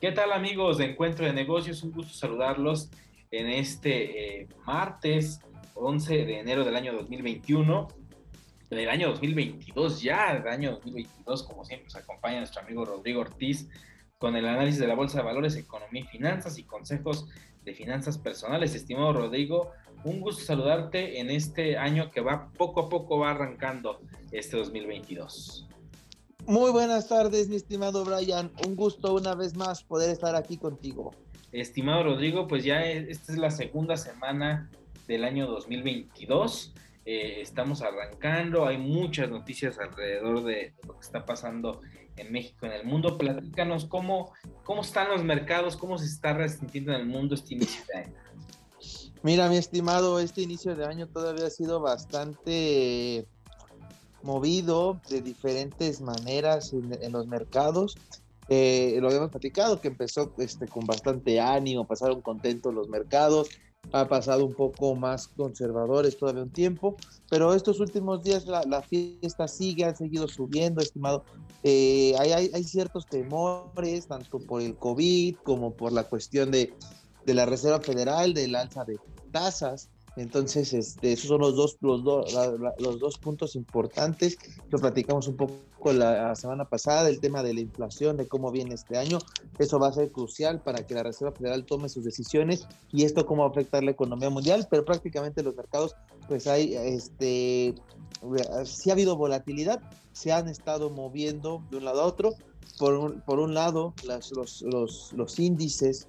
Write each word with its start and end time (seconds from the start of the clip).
¿Qué 0.00 0.12
tal 0.12 0.32
amigos 0.32 0.78
de 0.78 0.86
Encuentro 0.86 1.26
de 1.26 1.32
Negocios? 1.32 1.82
Un 1.82 1.92
gusto 1.92 2.14
saludarlos 2.14 2.90
en 3.30 3.48
este 3.48 4.40
eh, 4.40 4.48
martes 4.66 5.40
11 5.74 6.24
de 6.24 6.38
enero 6.40 6.64
del 6.64 6.74
año 6.74 6.92
2021, 6.94 7.88
del 8.70 8.88
año 8.88 9.08
2022 9.10 10.02
ya, 10.02 10.34
del 10.34 10.48
año 10.48 10.70
2022, 10.72 11.42
como 11.42 11.64
siempre 11.64 11.84
nos 11.84 11.96
acompaña 11.96 12.38
nuestro 12.38 12.62
amigo 12.62 12.84
Rodrigo 12.84 13.20
Ortiz 13.20 13.68
con 14.18 14.36
el 14.36 14.46
análisis 14.46 14.80
de 14.80 14.86
la 14.86 14.94
Bolsa 14.94 15.18
de 15.18 15.24
Valores, 15.24 15.56
Economía 15.56 16.02
y 16.02 16.06
Finanzas 16.06 16.58
y 16.58 16.64
consejos 16.64 17.28
de 17.62 17.74
finanzas 17.74 18.18
personales. 18.18 18.74
Estimado 18.74 19.12
Rodrigo, 19.12 19.72
un 20.04 20.20
gusto 20.20 20.42
saludarte 20.42 21.20
en 21.20 21.30
este 21.30 21.76
año 21.76 22.10
que 22.10 22.20
va 22.20 22.50
poco 22.56 22.80
a 22.80 22.88
poco 22.88 23.18
va 23.18 23.30
arrancando 23.30 24.00
este 24.32 24.56
2022. 24.56 25.66
Muy 26.46 26.70
buenas 26.70 27.08
tardes, 27.08 27.48
mi 27.48 27.56
estimado 27.56 28.04
Brian. 28.04 28.50
Un 28.66 28.76
gusto 28.76 29.14
una 29.14 29.34
vez 29.34 29.54
más 29.54 29.82
poder 29.82 30.10
estar 30.10 30.34
aquí 30.34 30.56
contigo. 30.56 31.12
Estimado 31.52 32.04
Rodrigo, 32.04 32.46
pues 32.46 32.64
ya 32.64 32.84
esta 32.84 33.32
es 33.32 33.38
la 33.38 33.50
segunda 33.50 33.96
semana 33.96 34.70
del 35.06 35.24
año 35.24 35.46
2022. 35.46 36.72
Eh, 37.04 37.40
estamos 37.40 37.82
arrancando, 37.82 38.66
hay 38.66 38.78
muchas 38.78 39.30
noticias 39.30 39.78
alrededor 39.78 40.44
de, 40.44 40.74
lo 40.86 40.94
que 40.94 41.00
está 41.00 41.24
pasando 41.24 41.80
en 42.16 42.32
México, 42.32 42.66
en 42.66 42.72
el 42.72 42.84
mundo. 42.84 43.18
Platícanos 43.18 43.86
cómo, 43.86 44.32
cómo 44.64 44.82
están 44.82 45.08
los 45.08 45.24
mercados, 45.24 45.76
cómo 45.76 45.98
se 45.98 46.06
está 46.06 46.32
resintiendo 46.32 46.92
en 46.92 47.00
el 47.00 47.06
mundo 47.06 47.34
este 47.34 47.54
inicio 47.54 47.82
de 47.92 47.98
año. 47.98 48.14
Mira, 49.22 49.48
mi 49.48 49.56
estimado, 49.56 50.18
este 50.18 50.42
inicio 50.42 50.74
de 50.74 50.86
año 50.86 51.06
todavía 51.06 51.46
ha 51.46 51.50
sido 51.50 51.80
bastante 51.80 53.26
movido 54.22 55.00
de 55.08 55.20
diferentes 55.20 56.00
maneras 56.00 56.72
en 56.72 57.12
los 57.12 57.26
mercados. 57.26 57.96
Eh, 58.48 58.98
lo 59.00 59.06
habíamos 59.06 59.30
platicado, 59.30 59.80
que 59.80 59.88
empezó 59.88 60.32
este, 60.38 60.66
con 60.66 60.84
bastante 60.84 61.38
ánimo, 61.38 61.86
pasaron 61.86 62.20
contentos 62.20 62.74
los 62.74 62.88
mercados, 62.88 63.48
ha 63.92 64.08
pasado 64.08 64.44
un 64.44 64.54
poco 64.54 64.96
más 64.96 65.28
conservadores 65.28 66.16
todavía 66.16 66.42
un 66.42 66.50
tiempo, 66.50 66.96
pero 67.28 67.54
estos 67.54 67.78
últimos 67.78 68.24
días 68.24 68.46
la, 68.46 68.82
fiesta 68.82 69.46
sigue, 69.46 69.84
han 69.84 69.96
seguido 69.96 70.26
subiendo, 70.26 70.82
estimado. 70.82 71.24
Eh, 71.62 72.14
hay, 72.18 72.64
ciertos 72.64 73.06
temores, 73.06 74.08
tanto 74.08 74.40
por 74.40 74.62
el 74.62 74.74
COVID 74.76 75.36
como 75.44 75.72
por 75.72 75.92
la 75.92 76.04
cuestión 76.04 76.50
de, 76.50 76.74
de 77.26 77.34
la 77.34 77.46
Reserva 77.46 77.80
Federal, 77.80 78.34
del 78.34 78.54
alza 78.54 78.84
de 78.84 78.98
tasas. 79.30 79.88
Entonces, 80.16 80.72
este, 80.72 81.12
esos 81.12 81.28
son 81.28 81.40
los 81.40 81.54
dos, 81.54 81.78
los, 81.80 82.02
los 82.78 82.98
dos 82.98 83.18
puntos 83.18 83.54
importantes. 83.54 84.38
Lo 84.68 84.78
platicamos 84.78 85.28
un 85.28 85.36
poco 85.36 85.92
la 85.92 86.34
semana 86.34 86.64
pasada, 86.66 87.08
el 87.08 87.20
tema 87.20 87.42
de 87.42 87.54
la 87.54 87.60
inflación, 87.60 88.16
de 88.16 88.28
cómo 88.28 88.50
viene 88.50 88.74
este 88.74 88.98
año. 88.98 89.18
Eso 89.58 89.78
va 89.78 89.88
a 89.88 89.92
ser 89.92 90.10
crucial 90.10 90.60
para 90.60 90.86
que 90.86 90.94
la 90.94 91.04
Reserva 91.04 91.32
Federal 91.32 91.64
tome 91.64 91.88
sus 91.88 92.04
decisiones 92.04 92.66
y 92.92 93.04
esto 93.04 93.24
cómo 93.24 93.42
va 93.42 93.48
a 93.48 93.50
afectar 93.52 93.82
la 93.82 93.92
economía 93.92 94.30
mundial, 94.30 94.66
pero 94.70 94.84
prácticamente 94.84 95.42
los 95.42 95.56
mercados, 95.56 95.94
pues 96.28 96.46
hay, 96.46 96.74
este, 96.74 97.74
sí 98.64 98.90
ha 98.90 98.92
habido 98.92 99.16
volatilidad, 99.16 99.80
se 100.12 100.32
han 100.32 100.48
estado 100.48 100.90
moviendo 100.90 101.62
de 101.70 101.78
un 101.78 101.84
lado 101.84 102.02
a 102.02 102.06
otro. 102.06 102.34
Por, 102.78 103.22
por 103.24 103.40
un 103.40 103.52
lado, 103.52 103.94
las, 104.04 104.32
los, 104.32 104.62
los, 104.62 105.12
los 105.12 105.38
índices 105.38 106.08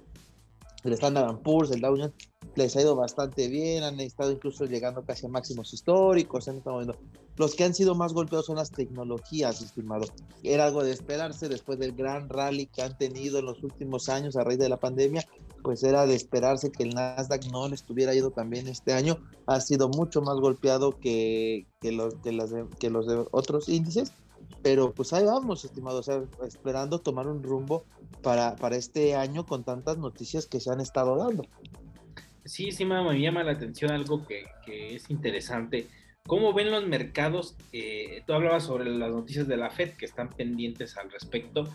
el 0.84 0.92
Standard 0.94 1.38
Poor's, 1.38 1.70
el 1.70 1.80
Dow 1.80 1.96
Jones, 1.96 2.12
les 2.54 2.76
ha 2.76 2.82
ido 2.82 2.96
bastante 2.96 3.48
bien, 3.48 3.82
han 3.82 4.00
estado 4.00 4.32
incluso 4.32 4.64
llegando 4.66 5.02
casi 5.02 5.26
a 5.26 5.28
máximos 5.28 5.72
históricos, 5.72 6.48
han 6.48 6.56
estado 6.56 6.78
viendo. 6.78 6.96
Los 7.36 7.54
que 7.54 7.64
han 7.64 7.74
sido 7.74 7.94
más 7.94 8.12
golpeados 8.12 8.46
son 8.46 8.56
las 8.56 8.70
tecnologías, 8.70 9.62
estimado. 9.62 10.04
Era 10.42 10.66
algo 10.66 10.84
de 10.84 10.92
esperarse 10.92 11.48
después 11.48 11.78
del 11.78 11.92
gran 11.92 12.28
rally 12.28 12.66
que 12.66 12.82
han 12.82 12.98
tenido 12.98 13.38
en 13.38 13.46
los 13.46 13.62
últimos 13.62 14.08
años 14.08 14.36
a 14.36 14.44
raíz 14.44 14.58
de 14.58 14.68
la 14.68 14.76
pandemia, 14.76 15.24
pues 15.62 15.82
era 15.82 16.06
de 16.06 16.14
esperarse 16.14 16.70
que 16.70 16.82
el 16.82 16.94
Nasdaq 16.94 17.46
no 17.50 17.68
les 17.68 17.80
estuviera 17.80 18.14
ido 18.14 18.30
también 18.30 18.68
este 18.68 18.92
año. 18.92 19.18
Ha 19.46 19.60
sido 19.60 19.88
mucho 19.88 20.20
más 20.20 20.36
golpeado 20.36 20.98
que, 20.98 21.66
que, 21.80 21.92
los, 21.92 22.14
que, 22.16 22.32
las 22.32 22.50
que 22.78 22.90
los 22.90 23.06
de 23.06 23.24
otros 23.30 23.68
índices 23.68 24.12
pero 24.62 24.92
pues 24.92 25.12
ahí 25.12 25.24
vamos, 25.24 25.64
estimado, 25.64 25.98
o 25.98 26.02
sea, 26.02 26.22
esperando 26.46 27.00
tomar 27.00 27.26
un 27.26 27.42
rumbo 27.42 27.84
para, 28.22 28.56
para 28.56 28.76
este 28.76 29.14
año 29.14 29.44
con 29.44 29.64
tantas 29.64 29.98
noticias 29.98 30.46
que 30.46 30.60
se 30.60 30.70
han 30.70 30.80
estado 30.80 31.16
dando. 31.16 31.44
Sí, 32.44 32.72
sí, 32.72 32.84
me 32.84 33.20
llama 33.20 33.44
la 33.44 33.52
atención 33.52 33.92
algo 33.92 34.26
que, 34.26 34.46
es 34.66 35.10
interesante. 35.10 35.86
¿Cómo 36.26 36.52
ven 36.52 36.70
los 36.70 36.86
mercados? 36.86 37.56
Eh, 37.72 38.22
tú 38.26 38.32
hablabas 38.32 38.64
sobre 38.64 38.90
las 38.90 39.10
noticias 39.10 39.46
de 39.46 39.56
la 39.56 39.70
Fed 39.70 39.90
que 39.94 40.04
están 40.04 40.28
pendientes 40.30 40.96
al 40.96 41.10
respecto, 41.10 41.68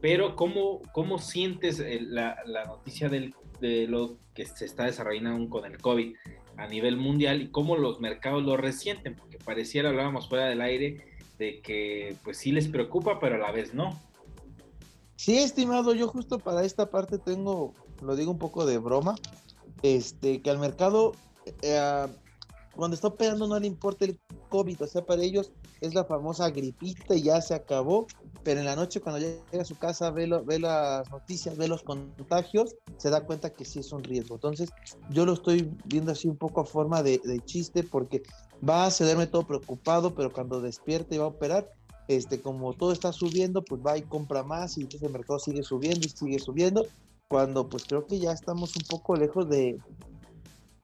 pero 0.00 0.36
¿cómo, 0.36 0.82
cómo 0.92 1.18
sientes 1.18 1.82
la, 2.02 2.38
la, 2.46 2.64
noticia 2.66 3.08
del, 3.08 3.34
de 3.60 3.86
lo 3.86 4.16
que 4.34 4.44
se 4.44 4.66
está 4.66 4.84
desarrollando 4.84 5.30
aún 5.30 5.48
con 5.48 5.64
el 5.64 5.78
COVID 5.78 6.14
a 6.56 6.66
nivel 6.68 6.96
mundial 6.96 7.42
y 7.42 7.48
cómo 7.48 7.76
los 7.76 8.00
mercados 8.00 8.42
lo 8.42 8.56
resienten? 8.56 9.14
Porque 9.14 9.38
pareciera, 9.38 9.88
hablábamos 9.90 10.28
fuera 10.28 10.46
del 10.46 10.60
aire, 10.60 11.13
de 11.38 11.60
que 11.60 12.16
pues 12.24 12.38
sí 12.38 12.52
les 12.52 12.68
preocupa, 12.68 13.18
pero 13.20 13.36
a 13.36 13.38
la 13.38 13.52
vez 13.52 13.74
no. 13.74 13.98
Sí, 15.16 15.38
estimado, 15.38 15.94
yo 15.94 16.08
justo 16.08 16.38
para 16.38 16.64
esta 16.64 16.90
parte 16.90 17.18
tengo, 17.18 17.72
lo 18.02 18.16
digo 18.16 18.30
un 18.30 18.38
poco 18.38 18.66
de 18.66 18.78
broma, 18.78 19.14
este, 19.82 20.42
que 20.42 20.50
al 20.50 20.58
mercado, 20.58 21.12
eh, 21.62 22.06
cuando 22.74 22.94
está 22.94 23.08
operando 23.08 23.46
no 23.46 23.58
le 23.58 23.66
importa 23.66 24.04
el 24.04 24.18
COVID, 24.48 24.82
o 24.82 24.86
sea, 24.86 25.04
para 25.04 25.22
ellos 25.22 25.52
es 25.80 25.94
la 25.94 26.04
famosa 26.04 26.50
gripita 26.50 27.14
y 27.14 27.22
ya 27.22 27.40
se 27.40 27.54
acabó, 27.54 28.06
pero 28.44 28.60
en 28.60 28.66
la 28.66 28.76
noche 28.76 29.00
cuando 29.00 29.18
llega 29.18 29.62
a 29.62 29.64
su 29.64 29.76
casa 29.76 30.10
ve, 30.10 30.30
ve 30.44 30.58
las 30.58 31.10
noticias, 31.10 31.56
ve 31.56 31.66
los 31.66 31.82
contagios, 31.82 32.76
se 32.98 33.10
da 33.10 33.24
cuenta 33.24 33.50
que 33.50 33.64
sí 33.64 33.80
es 33.80 33.90
un 33.92 34.04
riesgo. 34.04 34.34
Entonces, 34.34 34.70
yo 35.10 35.24
lo 35.24 35.32
estoy 35.32 35.70
viendo 35.86 36.12
así 36.12 36.28
un 36.28 36.36
poco 36.36 36.60
a 36.60 36.64
forma 36.64 37.02
de, 37.02 37.20
de 37.24 37.40
chiste 37.40 37.82
porque 37.82 38.22
va 38.66 38.86
a 38.86 38.90
cederme 38.90 39.26
todo 39.26 39.46
preocupado, 39.46 40.14
pero 40.14 40.30
cuando 40.30 40.60
despierte 40.60 41.14
y 41.14 41.18
va 41.18 41.24
a 41.24 41.28
operar, 41.28 41.68
este, 42.06 42.40
como 42.40 42.74
todo 42.74 42.92
está 42.92 43.12
subiendo, 43.12 43.64
pues 43.64 43.80
va 43.84 43.96
y 43.96 44.02
compra 44.02 44.42
más 44.42 44.76
y 44.76 44.82
entonces 44.82 45.06
el 45.06 45.12
mercado 45.12 45.38
sigue 45.38 45.62
subiendo 45.62 46.06
y 46.06 46.10
sigue 46.10 46.38
subiendo, 46.38 46.86
cuando 47.28 47.68
pues 47.68 47.84
creo 47.84 48.06
que 48.06 48.18
ya 48.18 48.32
estamos 48.32 48.76
un 48.76 48.82
poco 48.82 49.16
lejos 49.16 49.48
de, 49.48 49.78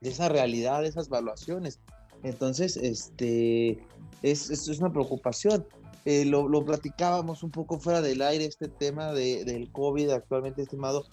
de 0.01 0.09
esa 0.09 0.31
realidad, 0.31 0.81
de 0.81 0.89
esas 0.89 1.11
valuaciones. 1.11 1.79
Entonces, 2.23 2.77
este, 2.77 3.79
es, 4.23 4.51
es 4.51 4.69
una 4.79 4.91
preocupación. 4.91 5.67
Eh, 6.05 6.25
lo, 6.25 6.49
lo, 6.49 6.65
platicábamos 6.65 7.43
un 7.43 7.51
poco 7.51 7.79
fuera 7.79 8.01
del 8.01 8.23
aire, 8.23 8.47
este 8.47 8.69
tema 8.69 9.13
de, 9.13 9.45
del 9.45 9.71
COVID 9.71 10.11
actualmente 10.11 10.63
estimado, 10.63 11.05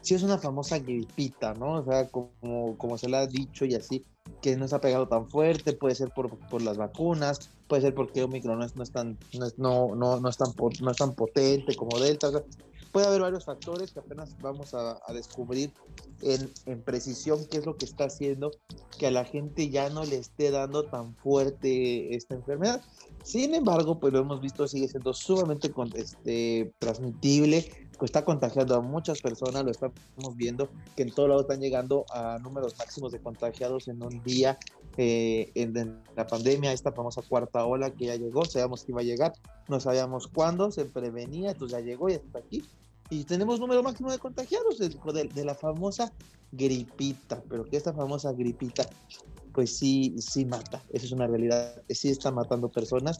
sí 0.00 0.14
es 0.14 0.22
una 0.22 0.38
famosa 0.38 0.78
gripita, 0.78 1.54
¿no? 1.54 1.80
O 1.80 1.84
sea, 1.84 2.08
como, 2.08 2.76
como 2.78 2.96
se 2.96 3.08
le 3.08 3.18
ha 3.18 3.26
dicho 3.26 3.64
y 3.64 3.74
así, 3.74 4.04
que 4.40 4.56
no 4.56 4.66
se 4.66 4.76
ha 4.76 4.80
pegado 4.80 5.08
tan 5.08 5.28
fuerte, 5.28 5.74
puede 5.74 5.94
ser 5.94 6.10
por, 6.10 6.38
por 6.48 6.62
las 6.62 6.78
vacunas, 6.78 7.50
puede 7.68 7.82
ser 7.82 7.94
porque 7.94 8.22
Omicron 8.22 8.58
no 8.58 8.64
es, 8.64 8.76
no 8.76 8.82
es 8.82 8.90
tan, 8.90 9.18
no, 9.38 9.46
es, 9.46 9.58
no, 9.58 9.94
no, 9.94 10.20
no, 10.20 10.28
es 10.28 10.36
tan, 10.36 10.48
no 10.80 10.90
es 10.90 10.96
tan 10.96 11.14
potente 11.14 11.76
como 11.76 11.98
Delta. 11.98 12.30
Puede 12.92 13.06
haber 13.06 13.20
varios 13.22 13.44
factores 13.44 13.92
que 13.92 14.00
apenas 14.00 14.36
vamos 14.40 14.74
a, 14.74 15.00
descubrir 15.12 15.72
en, 16.22 16.50
en, 16.66 16.82
precisión 16.82 17.46
qué 17.50 17.58
es 17.58 17.66
lo 17.66 17.76
que 17.76 17.84
está 17.84 18.04
haciendo 18.04 18.50
que 18.98 19.06
a 19.06 19.10
la 19.10 19.24
gente 19.24 19.70
ya 19.70 19.90
no 19.90 20.04
le 20.04 20.16
esté 20.16 20.50
dando 20.50 20.84
tan 20.84 21.14
fuerte 21.16 22.14
esta 22.14 22.34
enfermedad. 22.34 22.82
Sin 23.22 23.54
embargo, 23.54 23.98
pues 23.98 24.12
lo 24.12 24.20
hemos 24.20 24.40
visto, 24.40 24.66
sigue 24.66 24.88
siendo 24.88 25.12
sumamente 25.12 25.72
este, 25.94 26.72
transmitible, 26.78 27.70
está 28.04 28.24
contagiando 28.24 28.74
a 28.74 28.80
muchas 28.80 29.20
personas, 29.20 29.64
lo 29.64 29.70
estamos 29.70 29.94
viendo, 30.36 30.70
que 30.96 31.02
en 31.02 31.12
todo 31.12 31.28
lado 31.28 31.42
están 31.42 31.60
llegando 31.60 32.06
a 32.10 32.38
números 32.38 32.76
máximos 32.78 33.12
de 33.12 33.20
contagiados 33.20 33.88
en 33.88 34.02
un 34.02 34.22
día 34.22 34.58
eh, 34.96 35.50
en, 35.54 36.02
la 36.16 36.26
pandemia, 36.26 36.72
esta 36.72 36.92
famosa 36.92 37.22
cuarta 37.22 37.64
ola 37.64 37.90
que 37.90 38.06
ya 38.06 38.16
llegó, 38.16 38.44
sabíamos 38.44 38.84
que 38.84 38.92
iba 38.92 39.00
a 39.00 39.04
llegar, 39.04 39.32
no 39.68 39.80
sabíamos 39.80 40.26
cuándo, 40.26 40.70
se 40.70 40.84
prevenía, 40.84 41.52
entonces 41.52 41.78
ya 41.78 41.84
llegó 41.84 42.08
y 42.08 42.14
está 42.14 42.38
aquí. 42.38 42.64
Y 43.10 43.24
tenemos 43.24 43.58
número 43.58 43.82
máximo 43.82 44.10
de 44.10 44.18
contagiados 44.18 44.78
de, 44.78 44.88
de, 45.34 45.44
la 45.44 45.54
famosa 45.54 46.12
gripita, 46.52 47.42
pero 47.48 47.64
que 47.64 47.76
esta 47.76 47.92
famosa 47.92 48.32
gripita, 48.32 48.88
pues 49.52 49.76
sí, 49.76 50.14
sí 50.18 50.44
mata, 50.44 50.82
esa 50.90 51.06
es 51.06 51.12
una 51.12 51.26
realidad, 51.26 51.82
sí 51.88 52.08
está 52.08 52.30
matando 52.30 52.68
personas 52.68 53.18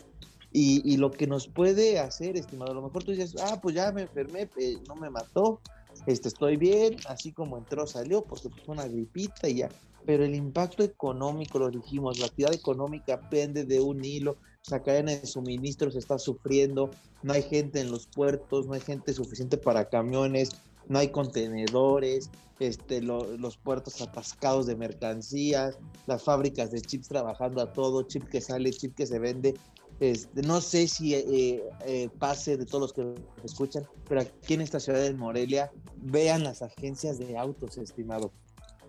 y, 0.53 0.97
lo 0.97 1.13
que 1.13 1.29
nos 1.29 1.47
puede 1.47 2.01
hacer, 2.01 2.37
estimado, 2.37 2.73
a 2.73 2.75
lo 2.75 2.83
mejor 2.83 3.05
tú 3.05 3.13
dices, 3.13 3.37
ah, 3.41 3.61
pues 3.63 3.77
ya 3.77 3.93
me 3.93 4.03
enfermé, 4.03 4.49
no 4.89 4.97
me 4.97 5.09
mató, 5.09 5.61
este, 6.07 6.29
estoy 6.29 6.57
bien, 6.57 6.97
así 7.07 7.33
como 7.33 7.57
entró, 7.57 7.87
salió, 7.87 8.23
porque 8.23 8.49
fue 8.65 8.75
una 8.75 8.89
gripita 8.89 9.49
y 9.49 9.57
ya. 9.57 9.69
Pero 10.05 10.25
el 10.25 10.35
impacto 10.35 10.83
económico, 10.83 11.59
lo 11.59 11.71
dijimos, 11.71 12.19
la 12.19 12.27
actividad 12.27 12.53
económica 12.53 13.21
pende 13.31 13.65
de 13.65 13.81
un 13.81 14.05
hilo, 14.05 14.39
la 14.69 14.83
cadena 14.83 15.12
de 15.12 15.27
suministros 15.27 15.97
está 15.97 16.19
sufriendo, 16.19 16.91
no 17.23 17.33
hay 17.33 17.43
gente 17.43 17.81
en 17.81 17.91
los 17.91 18.07
puertos, 18.07 18.67
no 18.67 18.75
hay 18.75 18.81
gente 18.81 19.12
suficiente 19.12 19.57
para 19.57 19.89
camiones, 19.89 20.51
no 20.89 20.99
hay 20.99 21.09
contenedores, 21.09 22.31
este, 22.59 23.01
los 23.01 23.57
puertos 23.57 24.03
atascados 24.03 24.67
de 24.67 24.77
mercancías, 24.77 25.79
las 26.07 26.23
fábricas 26.23 26.71
de 26.71 26.83
chips 26.83 27.09
trabajando 27.09 27.62
a 27.62 27.73
todo, 27.73 28.03
chip 28.03 28.25
que 28.29 28.41
sale, 28.41 28.71
chip 28.71 28.95
que 28.95 29.07
se 29.07 29.19
vende, 29.19 29.55
Este, 29.99 30.41
no 30.43 30.63
sé 30.63 30.89
si 30.89 31.15
eh, 31.15 31.63
eh, 31.87 32.09
pase 32.19 32.56
de 32.56 32.65
todos 32.65 32.81
los 32.81 32.93
que 32.93 33.15
escuchan, 33.45 33.87
pero 34.09 34.23
aquí 34.23 34.55
en 34.55 34.63
esta 34.63 34.81
ciudad 34.81 35.01
de 35.01 35.13
Morelia, 35.13 35.71
vean 35.97 36.43
las 36.43 36.63
agencias 36.63 37.19
de 37.19 37.37
autos, 37.37 37.77
estimado. 37.77 38.33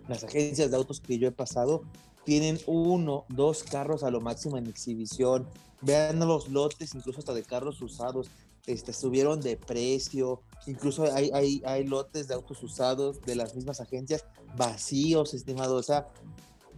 Las 0.08 0.24
agencias 0.24 0.70
de 0.70 0.76
autos 0.76 1.00
que 1.00 1.18
yo 1.18 1.28
he 1.28 1.32
pasado 1.32 1.82
tienen 2.24 2.58
uno, 2.66 3.24
dos 3.28 3.62
carros 3.64 4.02
a 4.02 4.10
lo 4.10 4.20
máximo 4.20 4.56
en 4.58 4.66
exhibición. 4.66 5.46
Vean 5.80 6.20
los 6.20 6.48
lotes, 6.48 6.94
incluso 6.94 7.18
hasta 7.18 7.34
de 7.34 7.42
carros 7.42 7.80
usados, 7.82 8.30
este, 8.66 8.92
subieron 8.92 9.40
de 9.40 9.56
precio. 9.56 10.40
Incluso 10.66 11.12
hay, 11.12 11.30
hay, 11.34 11.62
hay 11.64 11.84
lotes 11.84 12.28
de 12.28 12.34
autos 12.34 12.62
usados 12.62 13.20
de 13.22 13.34
las 13.34 13.54
mismas 13.54 13.80
agencias 13.80 14.24
vacíos, 14.56 15.34
estimado. 15.34 15.76
O 15.76 15.82
sea, 15.82 16.06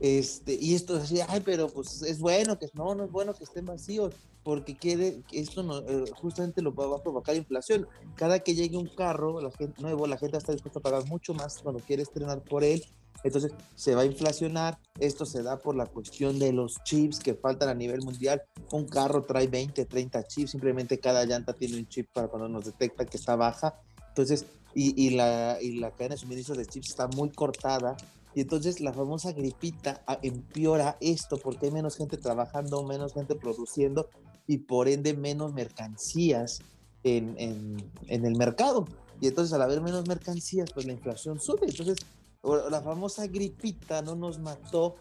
este, 0.01 0.59
y 0.61 0.75
esto 0.75 0.99
decía, 0.99 1.27
ay, 1.29 1.43
pero 1.45 1.69
pues 1.69 2.03
es 2.03 2.19
bueno 2.19 2.59
que 2.59 2.69
no, 2.75 2.95
no 2.95 3.05
es 3.05 3.13
bueno 3.13 3.35
que 3.35 3.45
estén 3.45 3.67
vacíos, 3.67 4.15
porque 4.43 4.77
quiere, 4.77 5.23
esto 5.33 5.63
no, 5.63 5.79
eh, 5.79 6.05
justamente 6.15 6.63
lo 6.63 6.75
va, 6.75 6.97
a 6.97 7.03
provocar 7.03 7.37
inflación. 7.37 7.89
Cada 8.15 8.41
que 8.41 8.55
llegue 8.55 8.77
un 8.77 8.89
carro 8.89 9.41
la 9.41 9.51
gente, 9.51 9.81
nuevo, 9.81 10.07
la 10.07 10.19
gente 10.19 10.37
está 10.37 10.53
dispuesta 10.53 10.81
a 10.81 10.83
pagar 10.83 11.07
mucho 11.07 11.33
más 11.35 11.61
cuando 11.63 11.81
quiere 11.81 12.03
estrenar 12.03 12.43
por 12.43 12.65
él. 12.65 12.85
Entonces 13.23 13.53
se 13.75 13.95
va 13.95 14.03
a 14.03 14.07
inflacionar. 14.07 14.79
Esto 14.99 15.25
se 15.25 15.43
da 15.43 15.59
por 15.59 15.77
la 15.77 15.87
cuestión 15.87 16.39
de 16.39 16.53
los 16.53 16.83
chips 16.85 17.19
que 17.19 17.35
faltan 17.35 17.69
a 17.69 17.75
nivel 17.75 18.03
mundial. 18.03 18.43
Un 18.73 18.87
carro 18.87 19.23
trae 19.23 19.47
20, 19.47 19.85
30 19.85 20.27
chips. 20.27 20.51
Simplemente 20.51 20.99
cada 20.99 21.25
llanta 21.25 21.53
tiene 21.53 21.79
un 21.79 21.89
chip 21.89 22.09
para 22.13 22.29
cuando 22.29 22.49
nos 22.49 22.65
detecta 22.65 23.07
que 23.07 23.17
está 23.17 23.37
baja. 23.37 23.81
Entonces, 24.09 24.45
y, 24.75 25.07
y, 25.07 25.11
la, 25.11 25.59
y 25.61 25.79
la 25.79 25.91
cadena 25.93 26.17
de 26.17 26.21
suministro 26.21 26.55
de 26.55 26.67
chips 26.67 26.91
está 26.91 27.07
muy 27.09 27.31
cortada 27.31 27.97
y 28.35 28.41
entonces 28.41 28.81
la 28.81 28.93
famosa 28.93 29.33
gripita 29.33 30.03
ah, 30.07 30.19
empeora 30.23 30.97
esto 31.01 31.39
porque 31.39 31.67
hay 31.67 31.73
menos 31.73 31.97
gente 31.97 32.17
trabajando, 32.17 32.83
menos 32.83 33.15
gente 33.15 33.37
produciendo 33.37 34.09
y 34.47 34.59
por 34.59 34.89
ende 34.89 35.15
menos 35.15 35.55
mercancías 35.55 36.61
en, 37.05 37.37
en, 37.39 38.25
el 38.25 38.37
mercado. 38.37 38.87
Y 39.21 39.29
entonces 39.29 39.53
al 39.53 39.63
haber 39.63 39.81
menos 39.81 40.09
mercancías, 40.09 40.73
pues 40.73 40.85
la 40.85 40.93
inflación 40.93 41.41
sube. 41.41 41.67
Entonces 41.67 41.99
la 42.71 42.81
famosa 42.83 43.27
gripita 43.27 44.03
no 44.03 44.15
nos 44.15 44.39
mató, 44.39 44.97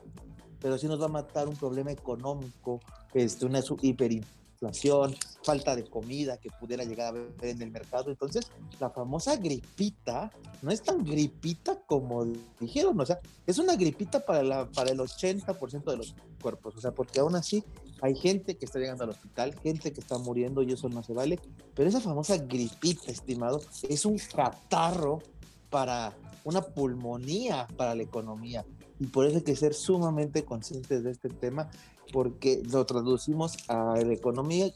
pero 0.60 0.78
sí 0.78 0.88
nos 0.88 1.02
va 1.02 1.06
a 1.06 1.10
matar 1.10 1.48
un 1.48 1.56
problema 1.56 1.92
económico, 1.92 2.80
este, 3.14 3.46
una 3.46 3.60
hiperinflación 3.82 5.16
falta 5.44 5.76
de 5.76 5.84
comida 5.84 6.38
que 6.38 6.50
pudiera 6.50 6.86
llegar 6.86 7.10
a 7.10 7.12
ver 7.12 7.34
en 7.42 7.62
el 7.62 7.72
mercado. 7.72 8.10
Entonces, 8.10 8.48
la 8.80 8.90
famosa 8.90 9.36
gripita 9.36 10.32
no 10.62 10.72
es 10.72 10.82
tan 10.82 11.04
gripita 11.04 11.82
como 11.86 12.26
dijeron, 12.60 13.00
o 13.00 13.06
sea, 13.06 13.20
es 13.46 13.58
una 13.58 13.76
gripita 13.76 14.26
para, 14.26 14.42
la, 14.42 14.70
para 14.70 14.92
el 14.92 15.00
80% 15.00 15.84
de 15.84 15.98
los 15.98 16.16
cuerpos, 16.42 16.76
o 16.78 16.82
sea, 16.82 16.92
porque 16.92 17.20
aún 17.20 17.36
así 17.36 17.64
hay 18.02 18.16
gente 18.16 18.58
que 18.58 18.66
está 18.66 18.80
llegando 18.80 19.04
al 19.04 19.10
hospital, 19.10 19.54
gente 19.62 19.92
que 19.92 20.00
está 20.00 20.18
muriendo 20.18 20.62
y 20.62 20.72
eso 20.72 20.88
no 20.88 21.04
se 21.04 21.14
vale, 21.14 21.40
pero 21.76 21.90
esa 21.90 22.00
famosa 22.00 22.38
gripita, 22.38 23.12
estimado, 23.12 23.62
es 23.90 24.06
un 24.06 24.18
catarro 24.18 25.22
para 25.70 26.14
una 26.44 26.62
pulmonía 26.62 27.68
para 27.78 27.96
la 27.96 28.04
economía. 28.04 28.66
Y 29.00 29.08
por 29.08 29.26
eso 29.26 29.38
hay 29.38 29.44
que 29.44 29.56
ser 29.56 29.74
sumamente 29.74 30.46
conscientes 30.46 31.04
de 31.04 31.12
este 31.12 31.30
tema 31.30 31.70
porque 32.12 32.62
lo 32.72 32.86
traducimos 32.86 33.58
a 33.68 33.96
la 33.96 34.14
economía, 34.14 34.72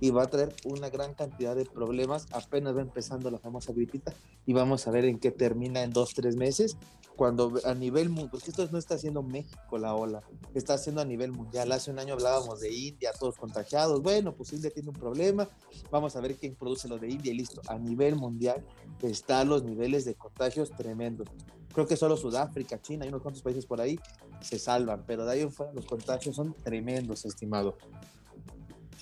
y 0.00 0.10
va 0.10 0.22
a 0.22 0.26
traer 0.26 0.54
una 0.64 0.88
gran 0.90 1.14
cantidad 1.14 1.56
de 1.56 1.64
problemas. 1.64 2.26
Apenas 2.32 2.76
va 2.76 2.82
empezando 2.82 3.30
la 3.30 3.38
famosa 3.38 3.72
gripita 3.72 4.12
y 4.46 4.52
vamos 4.52 4.86
a 4.86 4.90
ver 4.90 5.04
en 5.04 5.18
qué 5.18 5.30
termina 5.30 5.82
en 5.82 5.90
dos, 5.90 6.14
tres 6.14 6.36
meses. 6.36 6.76
Cuando 7.18 7.52
a 7.64 7.74
nivel 7.74 8.10
mundial, 8.10 8.30
porque 8.30 8.50
esto 8.50 8.68
no 8.70 8.78
está 8.78 8.94
haciendo 8.94 9.24
México 9.24 9.76
la 9.76 9.92
ola, 9.92 10.22
está 10.54 10.74
haciendo 10.74 11.00
a 11.00 11.04
nivel 11.04 11.32
mundial. 11.32 11.72
Hace 11.72 11.90
un 11.90 11.98
año 11.98 12.14
hablábamos 12.14 12.60
de 12.60 12.72
India, 12.72 13.10
todos 13.18 13.34
contagiados. 13.34 14.00
Bueno, 14.00 14.36
pues 14.36 14.52
India 14.52 14.70
tiene 14.70 14.90
un 14.90 14.94
problema. 14.94 15.48
Vamos 15.90 16.14
a 16.14 16.20
ver 16.20 16.36
quién 16.36 16.54
produce 16.54 16.86
lo 16.86 16.96
de 16.96 17.10
India 17.10 17.32
y 17.32 17.36
listo. 17.36 17.60
A 17.66 17.76
nivel 17.76 18.14
mundial 18.14 18.64
están 19.02 19.48
los 19.48 19.64
niveles 19.64 20.04
de 20.04 20.14
contagios 20.14 20.70
tremendos. 20.70 21.26
Creo 21.74 21.88
que 21.88 21.96
solo 21.96 22.16
Sudáfrica, 22.16 22.80
China 22.80 23.04
y 23.04 23.08
unos 23.08 23.22
cuantos 23.22 23.42
países 23.42 23.66
por 23.66 23.80
ahí 23.80 23.98
se 24.40 24.60
salvan, 24.60 25.02
pero 25.04 25.24
de 25.24 25.32
ahí 25.32 25.40
en 25.40 25.50
fuera 25.50 25.72
los 25.72 25.86
contagios 25.86 26.36
son 26.36 26.54
tremendos, 26.62 27.24
estimado. 27.24 27.78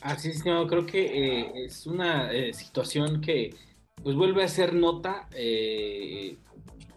Así 0.01 0.31
es, 0.31 0.37
estimado. 0.37 0.67
Creo 0.67 0.87
que 0.87 1.03
eh, 1.05 1.67
es 1.67 1.87
una 1.87 2.33
eh, 2.33 2.55
situación 2.55 3.21
que 3.21 3.55
pues 4.03 4.17
vuelve 4.17 4.43
a 4.43 4.49
ser 4.49 4.73
nota 4.73 5.29
eh, 5.35 6.39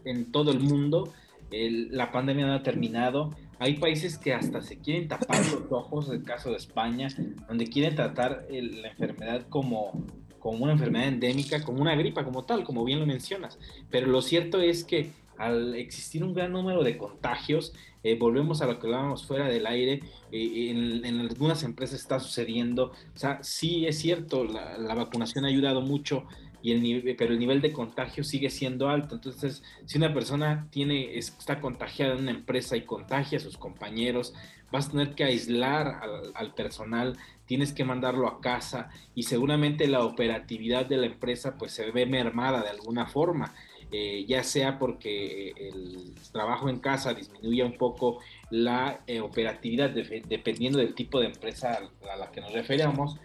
en 0.06 0.32
todo 0.32 0.52
el 0.52 0.60
mundo. 0.60 1.14
la 1.52 2.12
pandemia 2.12 2.48
no 2.48 2.54
ha 2.54 2.64
terminado. 2.64 3.32
Hay 3.60 3.78
países 3.78 4.18
que 4.18 4.34
hasta 4.34 4.62
se 4.62 4.78
quieren 4.78 5.08
tapar 5.08 5.40
los 5.40 5.72
ojos, 5.72 6.10
el 6.10 6.24
caso 6.24 6.52
de 6.52 6.58
España, 6.58 7.10
donde 7.48 7.68
quieren 7.68 7.96
tratar 7.96 8.46
la 8.50 8.90
enfermedad 8.90 9.48
como, 9.50 10.06
como 10.40 10.64
una 10.64 10.74
enfermedad 10.74 11.10
endémica, 11.10 11.62
como 11.64 11.82
una 11.82 11.96
gripa, 11.96 12.24
como 12.24 12.44
tal, 12.46 12.64
como 12.64 12.86
bien 12.86 13.00
lo 13.00 13.06
mencionas. 13.06 13.60
Pero 13.90 14.08
lo 14.08 14.22
cierto 14.22 14.62
es 14.62 14.84
que 14.84 15.12
al 15.40 15.74
existir 15.76 16.24
un 16.24 16.34
gran 16.34 16.52
número 16.52 16.84
de 16.84 16.98
contagios, 16.98 17.74
eh, 18.04 18.18
volvemos 18.20 18.62
a 18.62 18.68
lo 18.68 18.78
que 18.78 18.88
hablábamos 18.88 19.26
fuera 19.26 19.48
del 19.48 19.66
aire, 19.66 20.02
eh, 20.32 21.02
en, 21.04 21.20
algunas 21.20 21.64
empresas 21.64 22.00
está 22.00 22.20
sucediendo, 22.20 22.92
o 23.16 23.18
sea, 23.18 23.40
sí 23.42 23.86
es 23.88 23.98
cierto, 24.00 24.44
la, 24.44 24.94
vacunación 24.94 25.46
ha 25.46 25.48
ayudado 25.48 25.82
mucho, 25.82 26.26
y 26.62 26.72
el 26.72 27.16
pero 27.18 27.34
el 27.34 27.40
nivel 27.40 27.62
de 27.62 27.72
contagio 27.72 28.24
sigue 28.24 28.50
siendo 28.50 28.90
alto. 28.90 29.16
Entonces, 29.16 29.64
si 29.86 29.98
una 29.98 30.14
persona 30.14 30.68
tiene, 30.72 31.18
está 31.18 31.60
contagiada 31.62 32.14
en 32.14 32.22
una 32.22 32.32
empresa 32.32 32.76
y 32.78 32.82
contagia 32.82 33.38
a 33.38 33.42
sus 33.42 33.58
compañeros, 33.58 34.34
vas 34.72 34.88
a 34.88 34.92
tener 34.92 35.16
que 35.16 35.24
aislar 35.24 36.00
al, 36.02 36.32
al, 36.36 36.54
personal, 36.54 37.18
tienes 37.46 37.74
que 37.74 37.84
mandarlo 37.84 38.28
a 38.28 38.42
casa 38.42 38.90
y 39.16 39.24
seguramente 39.24 39.88
la 39.88 40.06
operatividad 40.06 40.86
de 40.86 40.98
la 40.98 41.08
empresa 41.08 41.58
pues 41.58 41.72
se 41.72 41.90
ve 41.92 42.06
mermada 42.06 42.62
de 42.62 42.70
alguna 42.70 43.08
forma. 43.08 43.54
Eh, 43.92 44.26
ya 44.28 44.44
sea 44.44 44.78
porque 44.78 45.52
el 45.58 46.14
trabajo 46.32 46.70
en 46.70 46.78
casa 46.78 47.16
disminuye 47.16 47.64
un 47.64 47.76
poco 47.76 48.20
la 48.52 49.02
eh, 49.08 49.20
operatividad 49.20 49.90
dependiendo 49.90 50.78
del 50.78 50.94
tipo 50.94 51.20
de 51.20 51.26
empresa 51.26 51.80
a 52.12 52.16
la 52.16 52.30
que 52.32 52.40
nos 52.40 52.54
referamos, 52.54 53.18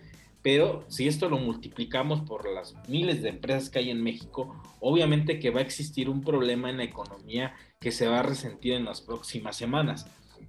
pero 0.44 0.84
si 0.88 1.08
esto 1.08 1.30
lo 1.30 1.38
multiplicamos 1.38 2.20
por 2.20 2.46
las 2.46 2.76
miles 2.86 3.22
de 3.22 3.30
empresas 3.30 3.70
que 3.70 3.78
hay 3.78 3.88
en 3.88 4.02
México, 4.02 4.54
obviamente 4.78 5.40
que 5.40 5.48
va 5.48 5.60
a 5.60 5.62
existir 5.62 6.10
un 6.10 6.20
problema 6.20 6.68
en 6.68 6.76
la 6.76 6.84
economía 6.84 7.54
que 7.80 7.90
se 7.90 8.06
va 8.08 8.20
a 8.20 8.22
resentir 8.22 8.74
en 8.74 8.84
las 8.84 9.00
próximas 9.00 9.56
semanas, 9.56 10.06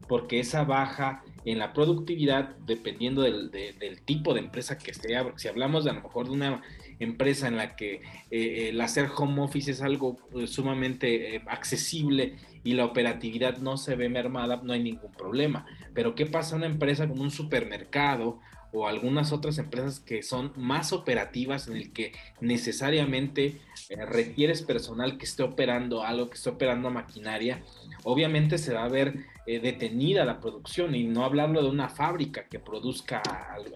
porque 0.09 0.41
esa 0.41 0.65
baja 0.65 1.23
en 1.45 1.59
la 1.59 1.71
productividad, 1.71 2.57
dependiendo 2.65 3.21
del, 3.21 3.49
del 3.51 4.01
tipo 4.01 4.33
de 4.33 4.41
empresa 4.41 4.77
que 4.77 4.93
sea, 4.93 5.23
porque 5.23 5.39
si 5.39 5.47
hablamos 5.47 5.85
de 5.85 5.91
a 5.91 5.93
lo 5.93 6.01
mejor 6.01 6.25
de 6.25 6.33
una 6.33 6.61
empresa 6.99 7.47
en 7.47 7.55
la 7.55 7.77
que 7.77 8.01
eh, 8.31 8.69
el 8.69 8.81
hacer 8.81 9.09
home 9.15 9.43
office 9.43 9.71
es 9.71 9.81
algo 9.81 10.17
pues, 10.29 10.49
sumamente 10.49 11.37
eh, 11.37 11.41
accesible 11.47 12.35
y 12.65 12.73
la 12.73 12.83
operatividad 12.83 13.59
no 13.59 13.77
se 13.77 13.95
ve 13.95 14.09
mermada, 14.09 14.59
no 14.61 14.73
hay 14.73 14.83
ningún 14.83 15.13
problema. 15.13 15.65
Pero 15.93 16.15
¿qué 16.15 16.25
pasa 16.25 16.57
una 16.57 16.65
empresa 16.65 17.07
como 17.07 17.21
un 17.21 17.31
supermercado 17.31 18.41
o 18.71 18.87
algunas 18.87 19.31
otras 19.31 19.57
empresas 19.57 19.99
que 19.99 20.23
son 20.23 20.51
más 20.55 20.93
operativas 20.93 21.67
en 21.67 21.77
el 21.77 21.91
que 21.91 22.13
necesariamente 22.41 23.61
eh, 23.89 24.05
requieres 24.05 24.61
personal 24.61 25.17
que 25.17 25.25
esté 25.25 25.43
operando 25.43 26.03
algo, 26.03 26.29
que 26.29 26.35
esté 26.35 26.49
operando 26.49 26.89
maquinaria, 26.89 27.63
obviamente 28.03 28.57
se 28.57 28.73
va 28.73 28.83
a 28.83 28.89
ver 28.89 29.25
detenida 29.45 30.25
la 30.25 30.39
producción 30.39 30.95
y 30.95 31.03
no 31.03 31.23
hablarlo 31.23 31.61
de 31.61 31.69
una 31.69 31.87
fábrica 31.87 32.45
que 32.49 32.57
produzca 32.57 33.21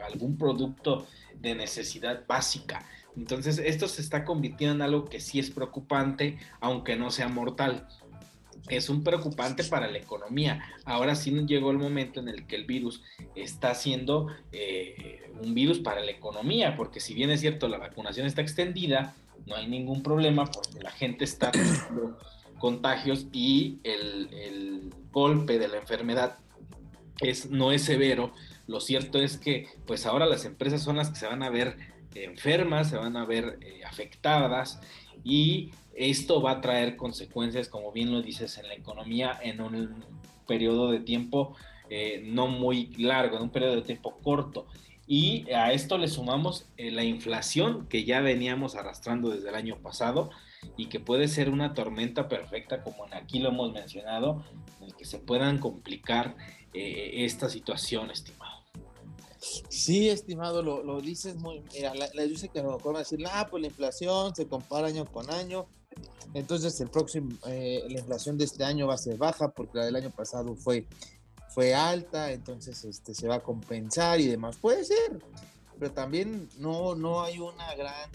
algún 0.04 0.36
producto 0.36 1.06
de 1.40 1.54
necesidad 1.54 2.26
básica. 2.28 2.84
Entonces, 3.16 3.58
esto 3.60 3.88
se 3.88 4.02
está 4.02 4.24
convirtiendo 4.24 4.76
en 4.76 4.82
algo 4.82 5.06
que 5.06 5.20
sí 5.20 5.40
es 5.40 5.50
preocupante, 5.50 6.38
aunque 6.60 6.96
no 6.96 7.12
sea 7.12 7.28
mortal. 7.28 7.88
Es 8.68 8.90
un 8.90 9.04
preocupante 9.04 9.64
para 9.64 9.90
la 9.90 9.98
economía. 9.98 10.62
Ahora 10.86 11.16
sí 11.16 11.32
llegó 11.46 11.72
el 11.72 11.78
momento 11.78 12.20
en 12.20 12.30
el 12.30 12.46
que 12.46 12.56
el 12.56 12.66
virus 12.66 13.02
está 13.36 13.74
siendo 13.76 14.28
eh, 14.52 15.32
un 15.42 15.54
virus 15.54 15.80
para 15.80 16.04
la 16.04 16.12
economía, 16.12 16.76
porque 16.76 17.00
si 17.00 17.14
bien 17.14 17.30
es 17.30 17.42
cierto, 17.42 17.68
la 17.68 17.78
vacunación 17.78 18.28
está 18.28 18.42
extendida, 18.42 19.16
no 19.46 19.56
hay 19.56 19.68
ningún 19.68 20.04
problema 20.04 20.46
porque 20.46 20.84
la 20.84 20.92
gente 20.92 21.24
está 21.24 21.52
teniendo 21.52 22.18
contagios 22.60 23.28
y 23.32 23.80
el, 23.84 24.30
el 24.34 24.94
golpe 25.12 25.58
de 25.58 25.68
la 25.68 25.78
enfermedad 25.78 26.38
es, 27.22 27.50
no 27.50 27.72
es 27.72 27.84
severo. 27.84 28.34
Lo 28.68 28.80
cierto 28.80 29.20
es 29.20 29.38
que 29.38 29.68
pues 29.88 30.06
ahora 30.06 30.26
las 30.26 30.46
empresas 30.46 30.84
son 30.84 30.98
las 30.98 31.10
que 31.10 31.16
se 31.16 31.26
van 31.26 31.42
a 31.42 31.50
ver 31.50 31.78
enfermas, 32.16 32.90
se 32.90 32.98
van 32.98 33.18
a 33.18 33.26
ver 33.26 33.58
eh, 33.62 33.82
afectadas 33.86 34.80
y 35.24 35.72
esto 36.00 36.42
va 36.42 36.52
a 36.52 36.62
traer 36.62 36.96
consecuencias, 36.96 37.68
como 37.68 37.92
bien 37.92 38.12
lo 38.12 38.22
dices, 38.22 38.58
en 38.58 38.68
la 38.68 38.74
economía 38.74 39.38
en 39.42 39.60
un 39.60 40.06
periodo 40.48 40.90
de 40.92 41.02
tiempo 41.02 41.56
eh, 41.90 42.22
no 42.26 42.48
muy 42.48 42.94
largo, 42.98 43.36
en 43.38 43.44
un 43.44 43.50
periodo 43.50 43.76
de 43.76 43.82
tiempo 43.82 44.18
corto. 44.24 44.68
Y 45.06 45.50
a 45.52 45.74
esto 45.74 45.98
le 45.98 46.08
sumamos 46.08 46.70
eh, 46.78 46.92
la 46.92 47.04
inflación 47.04 47.88
que 47.88 48.06
ya 48.06 48.22
veníamos 48.22 48.76
arrastrando 48.76 49.30
desde 49.30 49.50
el 49.50 49.56
año 49.56 49.78
pasado 49.82 50.30
y 50.78 50.86
que 50.86 51.00
puede 51.00 51.28
ser 51.28 51.50
una 51.50 51.74
tormenta 51.74 52.30
perfecta, 52.30 52.82
como 52.84 53.06
aquí 53.12 53.40
lo 53.40 53.50
hemos 53.50 53.74
mencionado, 53.74 54.46
en 54.80 54.88
el 54.88 54.96
que 54.96 55.06
se 55.06 55.20
puedan 55.20 55.58
complicar 55.58 56.36
esta 56.72 57.50
situación, 57.50 58.12
estimado. 58.12 58.60
Sí, 59.70 60.10
estimado, 60.10 60.62
lo, 60.62 60.84
lo 60.84 61.02
dices 61.02 61.36
muy. 61.38 61.64
Mira, 61.74 61.96
la, 61.96 62.10
la, 62.14 62.50
que 62.54 62.60
a 62.60 62.64
lo 62.64 62.96
a 62.96 63.00
decir, 63.00 63.20
ah, 63.32 63.48
pues 63.50 63.62
la 63.62 63.68
inflación 63.68 64.36
se 64.36 64.48
compara 64.48 64.88
año 64.88 65.06
con 65.06 65.30
año. 65.32 65.68
Entonces, 66.34 66.80
el 66.82 66.90
próximo, 66.90 67.32
eh, 67.48 67.84
la 67.90 68.00
inflación 68.00 68.38
de 68.38 68.46
este 68.46 68.64
año 68.64 68.88
va 68.88 68.94
a 68.94 68.98
ser 68.98 69.18
baja 69.18 69.50
porque 69.50 69.80
la 69.80 69.86
del 69.86 69.96
año 69.96 70.12
pasado 70.12 70.56
fue, 70.56 70.88
fue 71.50 71.74
alta, 71.74 72.32
entonces 72.32 72.84
este, 72.86 73.14
se 73.14 73.28
va 73.28 73.36
a 73.36 73.44
compensar 73.44 74.20
y 74.20 74.28
demás. 74.28 74.58
Puede 74.58 74.86
ser, 74.86 75.20
pero 75.80 75.92
también 75.92 76.48
no, 76.60 76.96
no 76.96 77.22
hay 77.24 77.40
una 77.40 77.74
gran, 77.76 78.10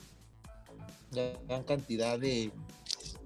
gran 1.49 1.65
cantidad 1.65 2.19
de, 2.19 2.53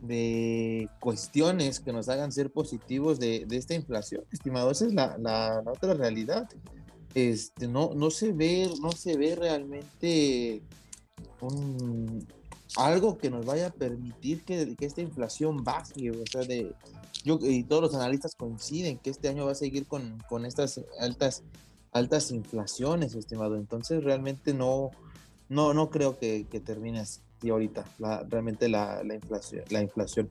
de 0.01 0.89
cuestiones 1.01 1.81
que 1.81 1.93
nos 1.93 2.09
hagan 2.09 2.33
ser 2.33 2.51
positivos 2.51 3.19
de, 3.19 3.45
de 3.47 3.57
esta 3.59 3.75
inflación, 3.75 4.25
estimado. 4.33 4.71
Esa 4.71 4.87
es 4.87 4.95
la, 4.95 5.19
la, 5.19 5.63
la 5.63 5.73
otra 5.73 5.93
realidad 5.93 6.49
este, 7.15 7.67
no, 7.67 7.93
no 7.95 8.11
se 8.11 8.33
ve, 8.33 8.71
no 8.81 8.93
se 8.93 9.17
ve 9.17 9.35
realmente 9.35 10.63
un, 11.41 12.27
algo 12.77 13.19
que 13.19 13.31
nos 13.31 13.47
vaya 13.47 13.69
a 13.69 13.71
permitir 13.71 14.45
que, 14.45 14.77
que, 14.77 14.87
esta 14.87 15.01
inflación 15.01 15.65
baje, 15.65 16.11
o 16.11 16.27
sea, 16.31 16.43
de, 16.43 16.75
yo, 17.25 17.39
y 17.41 17.65
todos 17.65 17.83
los 17.83 17.95
analistas 17.95 18.35
coinciden 18.35 18.99
que 18.99 19.11
este 19.11 19.29
año 19.29 19.47
va 19.47 19.53
a 19.53 19.57
seguir 19.57 19.87
con, 19.87 20.23
con 20.29 20.45
estas 20.45 20.81
altas, 21.01 21.43
altas 21.93 22.31
inflaciones, 22.31 23.15
estimado, 23.15 23.57
entonces 23.57 24.05
realmente 24.05 24.53
no, 24.53 24.91
no, 25.49 25.73
no 25.75 25.91
creo 25.91 26.19
que, 26.19 26.47
que 26.51 26.61
termine 26.61 27.01
así 27.01 27.21
ahorita, 27.49 27.85
la, 27.99 28.25
realmente 28.29 28.69
la, 28.69 29.03
la, 29.03 29.15
inflación, 29.15 29.65
la 29.71 29.83
inflación 29.83 30.29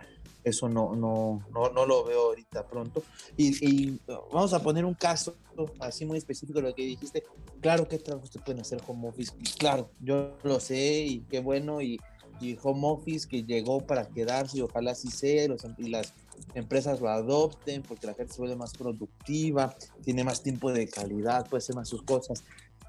eso 0.48 0.70
no, 0.70 0.96
no, 0.96 1.44
no, 1.54 1.70
no 1.70 1.86
lo 1.86 2.06
veo 2.06 2.28
ahorita 2.28 2.66
pronto. 2.68 3.04
Y, 3.36 4.00
vamos 4.08 4.54
a 4.54 4.60
poner 4.62 4.86
un 4.86 4.94
caso 4.94 5.36
así 5.80 6.06
muy 6.06 6.18
específico 6.18 6.62
de 6.62 6.70
lo 6.70 6.76
que 6.76 6.84
dijiste. 6.84 7.24
Claro 7.60 7.88
que 7.88 8.00
trabajos 8.00 8.30
se 8.30 8.40
pueden 8.40 8.62
hacer 8.62 8.82
home 8.88 9.10
office. 9.10 9.34
Claro, 9.58 9.90
yo 10.00 10.38
lo 10.44 10.60
sé 10.60 11.02
y 11.02 11.20
qué 11.22 11.42
bueno. 11.42 11.82
Y, 11.82 12.00
y 12.40 12.58
home 12.62 12.88
office 12.88 13.28
que 13.28 13.44
llegó 13.44 13.82
para 13.82 14.08
quedarse 14.08 14.58
y 14.58 14.62
ojalá 14.62 14.92
así 14.92 15.10
sea. 15.10 15.48
Los, 15.48 15.62
y 15.78 15.90
las 15.90 16.14
empresas 16.54 17.02
lo 17.02 17.10
adopten 17.10 17.84
porque 17.84 18.08
la 18.08 18.14
gente 18.14 18.34
se 18.34 18.40
vuelve 18.40 18.56
más 18.56 18.74
productiva, 18.74 19.76
tiene 20.04 20.24
más 20.24 20.44
tiempo 20.44 20.72
de 20.72 20.88
calidad, 20.88 21.48
puede 21.50 21.60
hacer 21.60 21.76
más 21.76 21.90
sus 21.90 22.04
cosas 22.04 22.44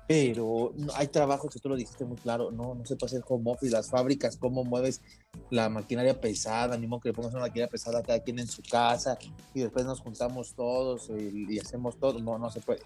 pero 0.08 0.72
hay 0.94 1.08
trabajos 1.08 1.52
que 1.52 1.60
tú 1.60 1.68
lo 1.68 1.76
dijiste 1.76 2.06
muy 2.06 2.16
claro, 2.16 2.50
no, 2.50 2.74
no 2.74 2.86
se 2.86 2.96
puede 2.96 3.10
hacer 3.10 3.24
home 3.28 3.52
office, 3.52 3.70
las 3.70 3.90
fábricas, 3.90 4.38
cómo 4.38 4.64
mueves 4.64 5.02
la 5.50 5.68
maquinaria 5.68 6.18
pesada, 6.18 6.78
ni 6.78 6.86
modo 6.86 7.00
que 7.00 7.10
le 7.10 7.12
pongas 7.12 7.34
una 7.34 7.42
maquinaria 7.42 7.70
pesada 7.70 8.02
cada 8.02 8.20
quien 8.20 8.38
en 8.38 8.46
su 8.46 8.62
casa 8.62 9.18
y 9.52 9.60
después 9.60 9.84
nos 9.84 10.00
juntamos 10.00 10.54
todos 10.54 11.10
y, 11.10 11.58
hacemos 11.58 11.98
todo, 11.98 12.18
no, 12.20 12.38
no 12.38 12.50
se 12.50 12.60
puede. 12.60 12.80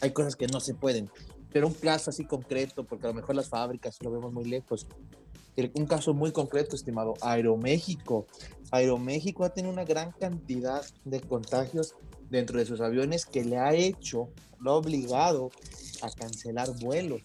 Hay 0.00 0.12
cosas 0.12 0.34
que 0.34 0.46
no 0.46 0.60
se 0.60 0.72
pueden, 0.72 1.10
pero 1.52 1.66
un 1.66 1.74
caso 1.74 2.08
así 2.08 2.24
concreto, 2.24 2.84
porque 2.84 3.04
a 3.04 3.10
lo 3.10 3.14
mejor 3.14 3.36
las 3.36 3.50
fábricas 3.50 3.98
lo 4.02 4.10
vemos 4.10 4.32
muy 4.32 4.46
lejos. 4.46 4.86
Un 5.74 5.86
caso 5.86 6.12
muy 6.12 6.32
concreto, 6.32 6.76
estimado, 6.76 7.14
Aeroméxico. 7.22 8.26
Aeroméxico 8.70 9.44
ha 9.44 9.54
tenido 9.54 9.72
una 9.72 9.84
gran 9.84 10.12
cantidad 10.12 10.84
de 11.04 11.20
contagios 11.20 11.94
dentro 12.28 12.58
de 12.58 12.66
sus 12.66 12.80
aviones 12.80 13.24
que 13.24 13.44
le 13.44 13.56
ha 13.56 13.74
hecho, 13.74 14.28
lo 14.60 14.72
ha 14.72 14.74
obligado 14.74 15.50
a 16.02 16.10
cancelar 16.10 16.70
vuelos. 16.78 17.22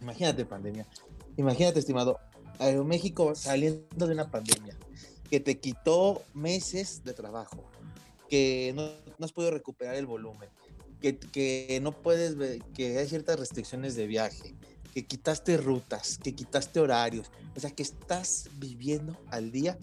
Imagínate 0.00 0.44
pandemia. 0.44 0.86
Imagínate, 1.36 1.80
estimado, 1.80 2.18
Aeroméxico 2.58 3.34
saliendo 3.34 4.06
de 4.06 4.12
una 4.12 4.30
pandemia 4.30 4.76
que 5.28 5.40
te 5.40 5.58
quitó 5.58 6.22
meses 6.34 7.02
de 7.04 7.14
trabajo, 7.14 7.64
que 8.28 8.72
no, 8.76 8.84
has 9.24 9.32
podido 9.32 9.50
recuperar 9.50 9.94
el 9.94 10.06
volumen, 10.06 10.48
que, 11.00 11.18
que 11.18 11.80
no 11.82 11.92
puedes 11.92 12.36
ver, 12.36 12.62
que 12.74 12.98
hay 12.98 13.08
ciertas 13.08 13.40
restricciones 13.40 13.96
de 13.96 14.06
viaje, 14.06 14.54
que 14.92 15.06
quitaste 15.06 15.56
rutas, 15.56 16.18
que 16.22 16.34
quitaste 16.34 16.80
horarios, 16.80 17.30
o 17.56 17.60
sea, 17.60 17.70
que 17.70 17.82
estás 17.82 18.48
viviendo 18.56 19.18
al 19.30 19.50
día 19.50 19.78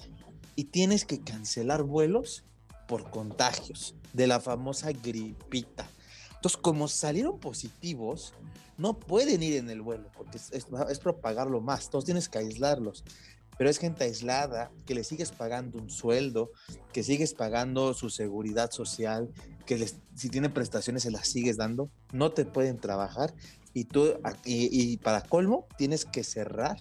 y 0.55 0.65
tienes 0.65 1.05
que 1.05 1.21
cancelar 1.21 1.83
vuelos 1.83 2.43
por 2.87 3.09
contagios 3.09 3.95
de 4.13 4.27
la 4.27 4.39
famosa 4.39 4.91
gripita. 4.91 5.87
Entonces, 6.35 6.59
como 6.61 6.87
salieron 6.87 7.39
positivos, 7.39 8.33
no 8.77 8.97
pueden 8.97 9.43
ir 9.43 9.57
en 9.57 9.69
el 9.69 9.81
vuelo 9.81 10.09
porque 10.15 10.37
es, 10.37 10.99
propagarlo 10.99 11.59
más. 11.59 11.89
Todos 11.89 12.05
tienes 12.05 12.29
que 12.29 12.37
aislarlos. 12.37 13.03
Pero 13.57 13.69
es 13.69 13.77
gente 13.77 14.05
aislada 14.05 14.71
que 14.85 14.95
le 14.95 15.03
sigues 15.03 15.31
pagando 15.31 15.77
un 15.77 15.89
sueldo, 15.89 16.51
que 16.93 17.03
sigues 17.03 17.33
pagando 17.33 17.93
su 17.93 18.09
seguridad 18.09 18.71
social, 18.71 19.29
que 19.65 19.85
si 20.15 20.29
tiene 20.29 20.49
prestaciones 20.49 21.03
se 21.03 21.11
las 21.11 21.27
sigues 21.27 21.57
dando, 21.57 21.89
no 22.13 22.31
te 22.31 22.45
pueden 22.45 22.79
trabajar 22.79 23.33
y 23.73 23.85
tú, 23.85 24.13
y, 24.45 24.97
para 24.97 25.21
colmo, 25.21 25.67
tienes 25.77 26.05
que 26.05 26.23
cerrar 26.23 26.77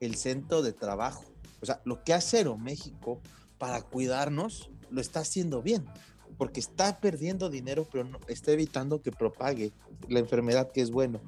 el 0.00 0.14
centro 0.16 0.62
de 0.62 0.72
trabajo. 0.72 1.24
O 1.60 1.66
sea, 1.66 1.80
lo 1.84 2.04
que 2.04 2.14
hace 2.14 2.38
Aeroméxico 2.38 3.20
para 3.58 3.82
cuidarnos 3.82 4.70
lo 4.90 5.00
está 5.00 5.20
haciendo 5.20 5.62
bien 5.62 5.84
porque 6.38 6.60
está 6.60 7.00
perdiendo 7.00 7.50
dinero, 7.50 7.86
pero 7.90 8.04
no, 8.04 8.20
está 8.28 8.52
evitando 8.52 9.02
que 9.02 9.10
propague 9.10 9.72
la 10.08 10.20
enfermedad, 10.20 10.70
que 10.72 10.80
es 10.80 10.90
bueno. 10.90 11.20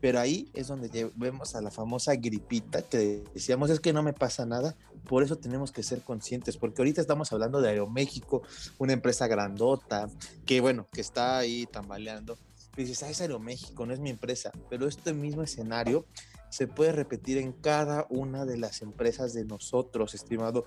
Pero 0.00 0.20
ahí 0.20 0.50
es 0.54 0.68
donde 0.68 1.10
vemos 1.16 1.54
a 1.54 1.60
la 1.60 1.70
famosa 1.70 2.14
gripita 2.14 2.82
que 2.82 3.24
decíamos, 3.34 3.70
es 3.70 3.80
que 3.80 3.92
no 3.92 4.02
me 4.02 4.12
pasa 4.12 4.46
nada, 4.46 4.76
por 5.06 5.22
eso 5.22 5.36
tenemos 5.36 5.72
que 5.72 5.82
ser 5.82 6.02
conscientes, 6.02 6.56
porque 6.56 6.80
ahorita 6.80 7.00
estamos 7.00 7.32
hablando 7.32 7.60
de 7.60 7.70
Aeroméxico, 7.70 8.42
una 8.78 8.92
empresa 8.92 9.26
grandota, 9.26 10.08
que 10.46 10.60
bueno, 10.60 10.86
que 10.92 11.00
está 11.00 11.38
ahí 11.38 11.66
tambaleando. 11.66 12.38
Dices, 12.76 13.02
ah, 13.02 13.10
es 13.10 13.20
Aeroméxico, 13.20 13.84
no 13.84 13.92
es 13.92 14.00
mi 14.00 14.10
empresa, 14.10 14.52
pero 14.68 14.86
este 14.86 15.12
mismo 15.12 15.42
escenario 15.42 16.06
se 16.50 16.66
puede 16.66 16.92
repetir 16.92 17.38
en 17.38 17.52
cada 17.52 18.06
una 18.10 18.44
de 18.44 18.56
las 18.56 18.82
empresas 18.82 19.32
de 19.32 19.44
nosotros, 19.44 20.14
estimado, 20.14 20.66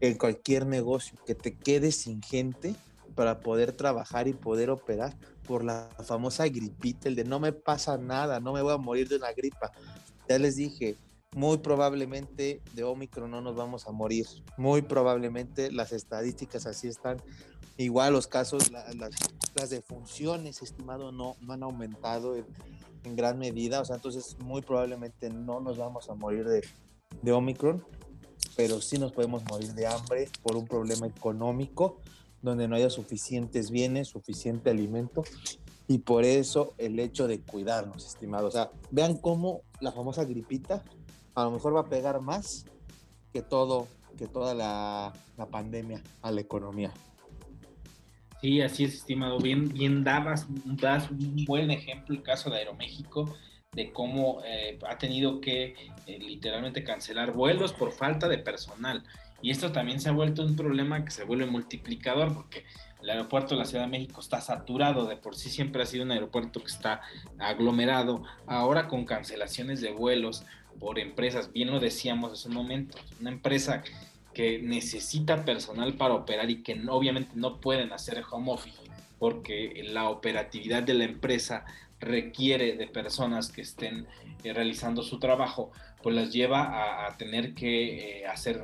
en 0.00 0.16
cualquier 0.16 0.66
negocio, 0.66 1.18
que 1.26 1.34
te 1.34 1.56
quedes 1.56 1.96
sin 1.96 2.22
gente 2.22 2.74
para 3.14 3.40
poder 3.40 3.72
trabajar 3.72 4.28
y 4.28 4.32
poder 4.32 4.70
operar 4.70 5.16
por 5.46 5.64
la 5.64 5.88
famosa 6.04 6.46
gripita, 6.48 7.08
el 7.08 7.14
de 7.14 7.24
no 7.24 7.38
me 7.38 7.52
pasa 7.52 7.96
nada, 7.96 8.40
no 8.40 8.52
me 8.52 8.62
voy 8.62 8.74
a 8.74 8.78
morir 8.78 9.08
de 9.08 9.16
una 9.16 9.32
gripa. 9.32 9.72
Ya 10.28 10.38
les 10.38 10.56
dije, 10.56 10.98
muy 11.34 11.58
probablemente 11.58 12.62
de 12.74 12.84
Omicron 12.84 13.30
no 13.30 13.40
nos 13.40 13.56
vamos 13.56 13.86
a 13.86 13.92
morir. 13.92 14.26
Muy 14.56 14.82
probablemente 14.82 15.72
las 15.72 15.92
estadísticas 15.92 16.66
así 16.66 16.88
están. 16.88 17.20
Igual 17.76 18.12
los 18.12 18.26
casos, 18.26 18.70
las, 18.70 18.94
las 19.54 19.70
defunciones, 19.70 20.62
estimado, 20.62 21.12
no, 21.12 21.36
no 21.40 21.52
han 21.52 21.62
aumentado 21.62 22.36
en 22.36 23.16
gran 23.16 23.38
medida, 23.38 23.80
o 23.80 23.84
sea, 23.84 23.96
entonces 23.96 24.36
muy 24.40 24.62
probablemente 24.62 25.30
no 25.30 25.60
nos 25.60 25.76
vamos 25.76 26.08
a 26.08 26.14
morir 26.14 26.46
de, 26.46 26.62
de 27.22 27.32
Omicron, 27.32 27.84
pero 28.56 28.80
sí 28.80 28.98
nos 28.98 29.12
podemos 29.12 29.44
morir 29.44 29.74
de 29.74 29.86
hambre 29.86 30.28
por 30.42 30.56
un 30.56 30.66
problema 30.66 31.06
económico 31.06 31.98
donde 32.42 32.68
no 32.68 32.76
haya 32.76 32.90
suficientes 32.90 33.70
bienes, 33.70 34.08
suficiente 34.08 34.70
alimento 34.70 35.24
y 35.86 35.98
por 35.98 36.24
eso 36.24 36.74
el 36.78 36.98
hecho 36.98 37.26
de 37.26 37.40
cuidarnos, 37.40 38.06
estimados. 38.06 38.54
O 38.54 38.56
sea, 38.56 38.70
vean 38.90 39.16
cómo 39.16 39.62
la 39.80 39.92
famosa 39.92 40.24
gripita 40.24 40.82
a 41.34 41.44
lo 41.44 41.52
mejor 41.52 41.74
va 41.74 41.80
a 41.80 41.88
pegar 41.88 42.20
más 42.20 42.64
que 43.32 43.42
todo, 43.42 43.88
que 44.16 44.28
toda 44.28 44.54
la, 44.54 45.12
la 45.36 45.46
pandemia 45.46 46.02
a 46.22 46.30
la 46.30 46.40
economía. 46.40 46.92
Sí, 48.44 48.60
así 48.60 48.84
es, 48.84 48.96
estimado. 48.96 49.38
Bien, 49.38 49.72
bien 49.72 50.04
dabas, 50.04 50.46
das 50.66 51.10
un 51.10 51.46
buen 51.46 51.70
ejemplo 51.70 52.14
el 52.14 52.22
caso 52.22 52.50
de 52.50 52.58
Aeroméxico, 52.58 53.34
de 53.72 53.90
cómo 53.90 54.42
eh, 54.44 54.78
ha 54.86 54.98
tenido 54.98 55.40
que 55.40 55.74
eh, 56.06 56.18
literalmente 56.18 56.84
cancelar 56.84 57.32
vuelos 57.32 57.72
por 57.72 57.90
falta 57.90 58.28
de 58.28 58.36
personal. 58.36 59.02
Y 59.40 59.50
esto 59.50 59.72
también 59.72 59.98
se 59.98 60.10
ha 60.10 60.12
vuelto 60.12 60.42
un 60.42 60.56
problema 60.56 61.06
que 61.06 61.10
se 61.10 61.24
vuelve 61.24 61.46
multiplicador 61.46 62.34
porque 62.34 62.66
el 63.00 63.08
aeropuerto 63.08 63.54
de 63.54 63.60
la 63.60 63.64
Ciudad 63.64 63.84
de 63.84 63.90
México 63.90 64.20
está 64.20 64.42
saturado, 64.42 65.06
de 65.06 65.16
por 65.16 65.36
sí 65.36 65.48
siempre 65.48 65.82
ha 65.82 65.86
sido 65.86 66.04
un 66.04 66.10
aeropuerto 66.10 66.60
que 66.60 66.70
está 66.70 67.00
aglomerado, 67.38 68.24
ahora 68.46 68.88
con 68.88 69.06
cancelaciones 69.06 69.80
de 69.80 69.92
vuelos 69.92 70.44
por 70.78 70.98
empresas, 70.98 71.50
bien 71.50 71.70
lo 71.70 71.80
decíamos 71.80 72.32
hace 72.32 72.48
un 72.48 72.56
momento, 72.56 72.98
una 73.22 73.30
empresa 73.30 73.82
que 74.34 74.58
necesita 74.58 75.44
personal 75.44 75.94
para 75.94 76.14
operar 76.14 76.50
y 76.50 76.62
que 76.62 76.78
obviamente 76.88 77.30
no 77.34 77.60
pueden 77.60 77.92
hacer 77.92 78.22
home 78.30 78.52
office 78.52 78.78
porque 79.18 79.82
la 79.88 80.10
operatividad 80.10 80.82
de 80.82 80.92
la 80.92 81.04
empresa 81.04 81.64
requiere 81.98 82.76
de 82.76 82.86
personas 82.86 83.50
que 83.50 83.62
estén 83.62 84.06
eh, 84.42 84.52
realizando 84.52 85.02
su 85.02 85.18
trabajo, 85.18 85.70
pues 86.02 86.14
las 86.14 86.32
lleva 86.32 87.06
a, 87.06 87.16
tener 87.16 87.54
que 87.54 88.20
eh, 88.20 88.26
hacer, 88.26 88.62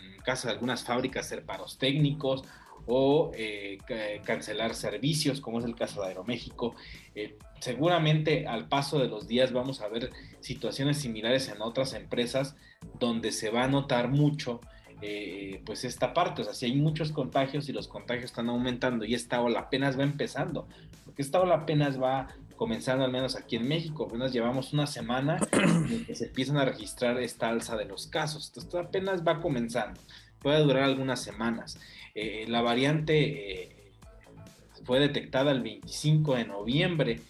en 0.00 0.22
caso 0.22 0.46
de 0.46 0.54
algunas 0.54 0.84
fábricas, 0.84 1.26
hacer 1.26 1.44
paros 1.44 1.78
técnicos 1.78 2.44
o 2.86 3.32
eh, 3.34 3.78
cancelar 4.24 4.76
servicios, 4.76 5.40
como 5.40 5.58
es 5.58 5.64
el 5.64 5.74
caso 5.74 6.02
de 6.02 6.08
Aeroméxico. 6.08 6.76
seguramente 7.58 8.46
al 8.46 8.68
paso 8.68 9.00
de 9.00 9.08
los 9.08 9.26
días 9.26 9.52
vamos 9.52 9.80
a 9.80 9.88
ver 9.88 10.12
situaciones 10.38 10.98
similares 10.98 11.48
en 11.48 11.62
otras 11.62 11.94
empresas 11.94 12.54
donde 13.00 13.32
se 13.32 13.50
va 13.50 13.64
a 13.64 13.68
notar 13.68 14.08
mucho 14.08 14.60
eh, 15.02 15.62
pues 15.66 15.84
esta 15.84 16.14
parte, 16.14 16.42
o 16.42 16.44
sea, 16.44 16.54
si 16.54 16.66
hay 16.66 16.74
muchos 16.74 17.12
contagios 17.12 17.68
y 17.68 17.72
los 17.72 17.88
contagios 17.88 18.26
están 18.26 18.48
aumentando 18.48 19.04
y 19.04 19.14
esta 19.14 19.40
ola 19.40 19.60
apenas 19.60 19.98
va 19.98 20.04
empezando, 20.04 20.66
porque 21.04 21.22
esta 21.22 21.40
ola 21.40 21.56
apenas 21.56 22.00
va 22.00 22.28
comenzando 22.56 23.04
al 23.04 23.12
menos 23.12 23.36
aquí 23.36 23.56
en 23.56 23.68
México. 23.68 24.06
Apenas 24.08 24.32
llevamos 24.32 24.72
una 24.72 24.86
semana 24.86 25.38
en 25.52 26.04
que 26.04 26.14
se 26.14 26.26
empiezan 26.26 26.56
a 26.56 26.64
registrar 26.64 27.18
esta 27.20 27.48
alza 27.48 27.76
de 27.76 27.84
los 27.84 28.06
casos. 28.06 28.48
Entonces 28.48 28.74
apenas 28.80 29.26
va 29.26 29.40
comenzando. 29.40 30.00
Puede 30.40 30.60
durar 30.60 30.84
algunas 30.84 31.22
semanas. 31.22 31.78
Eh, 32.14 32.46
la 32.48 32.62
variante 32.62 33.62
eh, 33.62 33.92
fue 34.84 34.98
detectada 34.98 35.52
el 35.52 35.62
25 35.62 36.34
de 36.34 36.44
noviembre 36.46 37.20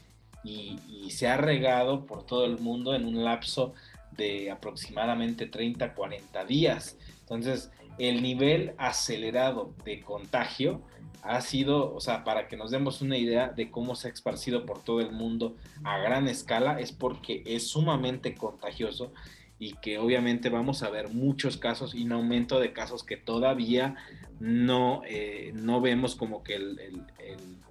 y, 0.44 0.78
y, 0.88 1.10
se 1.10 1.26
ha 1.26 1.36
regado 1.36 2.06
por 2.06 2.24
todo 2.24 2.46
el 2.46 2.58
mundo 2.58 2.94
en 2.94 3.04
un 3.04 3.24
lapso 3.24 3.74
de 4.12 4.50
aproximadamente 4.50 5.46
30, 5.46 5.94
40 5.94 6.44
días. 6.44 6.96
Entonces, 7.26 7.70
el 7.98 8.22
nivel 8.22 8.74
acelerado 8.78 9.72
de 9.84 10.00
contagio 10.00 10.80
ha 11.22 11.40
sido, 11.40 11.92
o 11.92 12.00
sea, 12.00 12.22
para 12.22 12.46
que 12.46 12.56
nos 12.56 12.70
demos 12.70 13.00
una 13.00 13.16
idea 13.16 13.48
de 13.48 13.68
cómo 13.70 13.96
se 13.96 14.06
ha 14.06 14.12
esparcido 14.12 14.64
por 14.64 14.82
todo 14.82 15.00
el 15.00 15.10
mundo 15.10 15.56
a 15.82 15.98
gran 15.98 16.28
escala, 16.28 16.78
es 16.78 16.92
porque 16.92 17.42
es 17.44 17.66
sumamente 17.66 18.34
contagioso 18.34 19.12
y 19.58 19.72
que 19.74 19.98
obviamente 19.98 20.50
vamos 20.50 20.82
a 20.82 20.90
ver 20.90 21.08
muchos 21.08 21.56
casos 21.56 21.94
y 21.94 22.04
un 22.04 22.12
aumento 22.12 22.60
de 22.60 22.72
casos 22.72 23.02
que 23.02 23.16
todavía 23.16 23.96
no, 24.38 25.02
eh, 25.06 25.52
no 25.54 25.80
vemos 25.80 26.14
como 26.14 26.42
que 26.42 26.54
el, 26.54 26.78
el, 26.78 27.02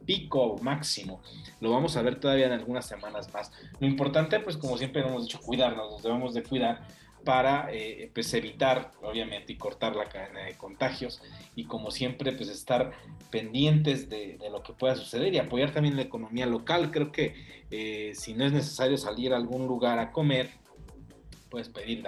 pico 0.06 0.58
máximo. 0.62 1.20
Lo 1.62 1.72
vamos 1.72 1.98
a 1.98 2.04
ver 2.04 2.20
todavía 2.20 2.46
en 2.46 2.52
algunas 2.52 2.86
semanas 2.86 3.34
más. 3.34 3.52
Lo 3.80 3.88
importante, 3.88 4.40
pues 4.40 4.56
como 4.56 4.78
siempre 4.78 5.02
hemos 5.02 5.24
dicho, 5.24 5.40
cuidarnos, 5.40 5.90
nos 5.90 6.04
debemos 6.04 6.36
de 6.36 6.44
cuidar 6.44 6.86
para 7.26 7.68
eh, 7.72 8.10
pues 8.14 8.34
evitar 8.34 8.92
obviamente 9.02 9.52
y 9.54 9.58
cortar 9.58 9.96
la 9.96 10.06
cadena 10.06 10.42
de 10.42 10.54
contagios 10.56 11.22
y 11.56 11.66
como 11.66 11.92
siempre 11.92 12.32
pues 12.32 12.48
estar 12.48 12.92
pendientes 13.32 14.10
de, 14.10 14.38
lo 14.50 14.64
que 14.64 14.74
pueda 14.74 14.96
suceder 14.96 15.34
y 15.34 15.40
apoyar 15.40 15.72
también 15.72 15.96
la 15.96 16.04
economía 16.04 16.46
local. 16.46 16.92
Creo 16.92 17.12
que 17.12 17.36
eh, 17.72 18.14
si 18.16 18.34
no 18.34 18.46
es 18.46 18.54
necesario 18.54 18.98
salir 18.98 19.34
a 19.34 19.38
algún 19.38 19.68
lugar 19.68 20.00
a 20.00 20.12
comer 20.12 20.52
puedes 21.50 21.70
pedir 21.70 22.04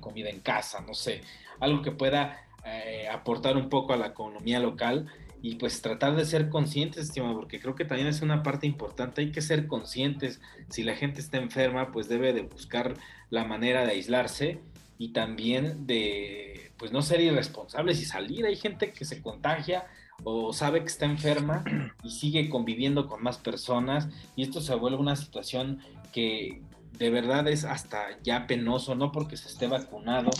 comida 0.00 0.30
en 0.30 0.40
casa 0.40 0.80
no 0.80 0.94
sé 0.94 1.20
algo 1.60 1.82
que 1.82 1.92
pueda 1.92 2.44
eh, 2.64 3.08
aportar 3.08 3.56
un 3.56 3.68
poco 3.68 3.92
a 3.92 3.96
la 3.96 4.08
economía 4.08 4.58
local 4.58 5.06
y 5.44 5.56
pues 5.56 5.82
tratar 5.82 6.16
de 6.16 6.24
ser 6.24 6.48
conscientes, 6.48 7.04
estimado, 7.04 7.34
porque 7.34 7.60
creo 7.60 7.74
que 7.74 7.84
también 7.84 8.08
es 8.08 8.22
una 8.22 8.42
parte 8.42 8.66
importante, 8.66 9.20
hay 9.20 9.30
que 9.30 9.42
ser 9.42 9.66
conscientes, 9.66 10.40
si 10.70 10.84
la 10.84 10.96
gente 10.96 11.20
está 11.20 11.36
enferma, 11.36 11.92
pues 11.92 12.08
debe 12.08 12.32
de 12.32 12.40
buscar 12.40 12.94
la 13.28 13.44
manera 13.44 13.84
de 13.84 13.92
aislarse 13.92 14.62
y 14.96 15.12
también 15.12 15.86
de, 15.86 16.72
pues 16.78 16.92
no 16.92 17.02
ser 17.02 17.20
irresponsables 17.20 18.00
y 18.00 18.06
salir, 18.06 18.46
hay 18.46 18.56
gente 18.56 18.92
que 18.92 19.04
se 19.04 19.20
contagia 19.20 19.86
o 20.22 20.54
sabe 20.54 20.80
que 20.80 20.86
está 20.86 21.04
enferma 21.04 21.62
y 22.02 22.12
sigue 22.12 22.48
conviviendo 22.48 23.06
con 23.06 23.22
más 23.22 23.36
personas 23.36 24.08
y 24.36 24.44
esto 24.44 24.62
se 24.62 24.74
vuelve 24.74 24.96
una 24.96 25.14
situación 25.14 25.80
que, 26.10 26.62
de 26.96 27.10
verdad 27.10 27.48
es 27.48 27.64
hasta 27.64 28.18
ya 28.22 28.46
penoso, 28.46 28.94
no 28.94 29.12
porque 29.12 29.36
se 29.36 29.48
esté 29.48 29.66
vacunado, 29.66 30.30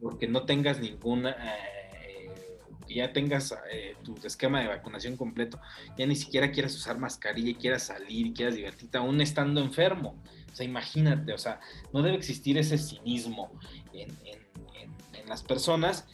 porque 0.00 0.28
no 0.28 0.44
tengas 0.44 0.78
ninguna 0.78 1.30
eh, 1.30 1.73
ya 2.94 3.12
tengas 3.12 3.54
eh, 3.70 3.96
tu 4.02 4.14
esquema 4.24 4.60
de 4.60 4.68
vacunación 4.68 5.16
completo, 5.16 5.60
ya 5.96 6.06
ni 6.06 6.16
siquiera 6.16 6.50
quieras 6.50 6.74
usar 6.74 6.98
mascarilla 6.98 7.50
y 7.50 7.54
quieras 7.54 7.84
salir 7.84 8.32
quieras 8.34 8.54
divertirte, 8.54 8.98
aún 8.98 9.20
estando 9.20 9.60
enfermo. 9.60 10.16
O 10.52 10.56
sea, 10.56 10.64
imagínate, 10.64 11.32
o 11.32 11.38
sea, 11.38 11.60
no 11.92 12.02
debe 12.02 12.16
existir 12.16 12.58
ese 12.58 12.78
cinismo 12.78 13.50
en, 13.92 14.14
las 15.26 15.42
personas 15.42 16.06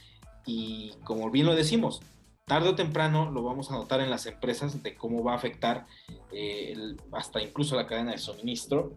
y 0.45 0.93
como 1.03 1.29
bien 1.29 1.45
lo 1.45 1.53
decimos, 1.53 2.01
tarde 2.45 2.69
o 2.69 2.75
temprano 2.75 3.29
lo 3.29 3.43
vamos 3.43 3.69
a 3.69 3.73
notar 3.73 3.99
en 3.99 4.09
las 4.09 4.25
empresas 4.25 4.81
de 4.81 4.95
cómo 4.95 5.21
va 5.21 5.33
a 5.33 5.35
afectar 5.35 5.85
eh, 6.31 6.95
hasta 7.11 7.41
incluso 7.41 7.75
la 7.75 7.87
cadena 7.87 8.13
de 8.13 8.17
suministro. 8.17 8.95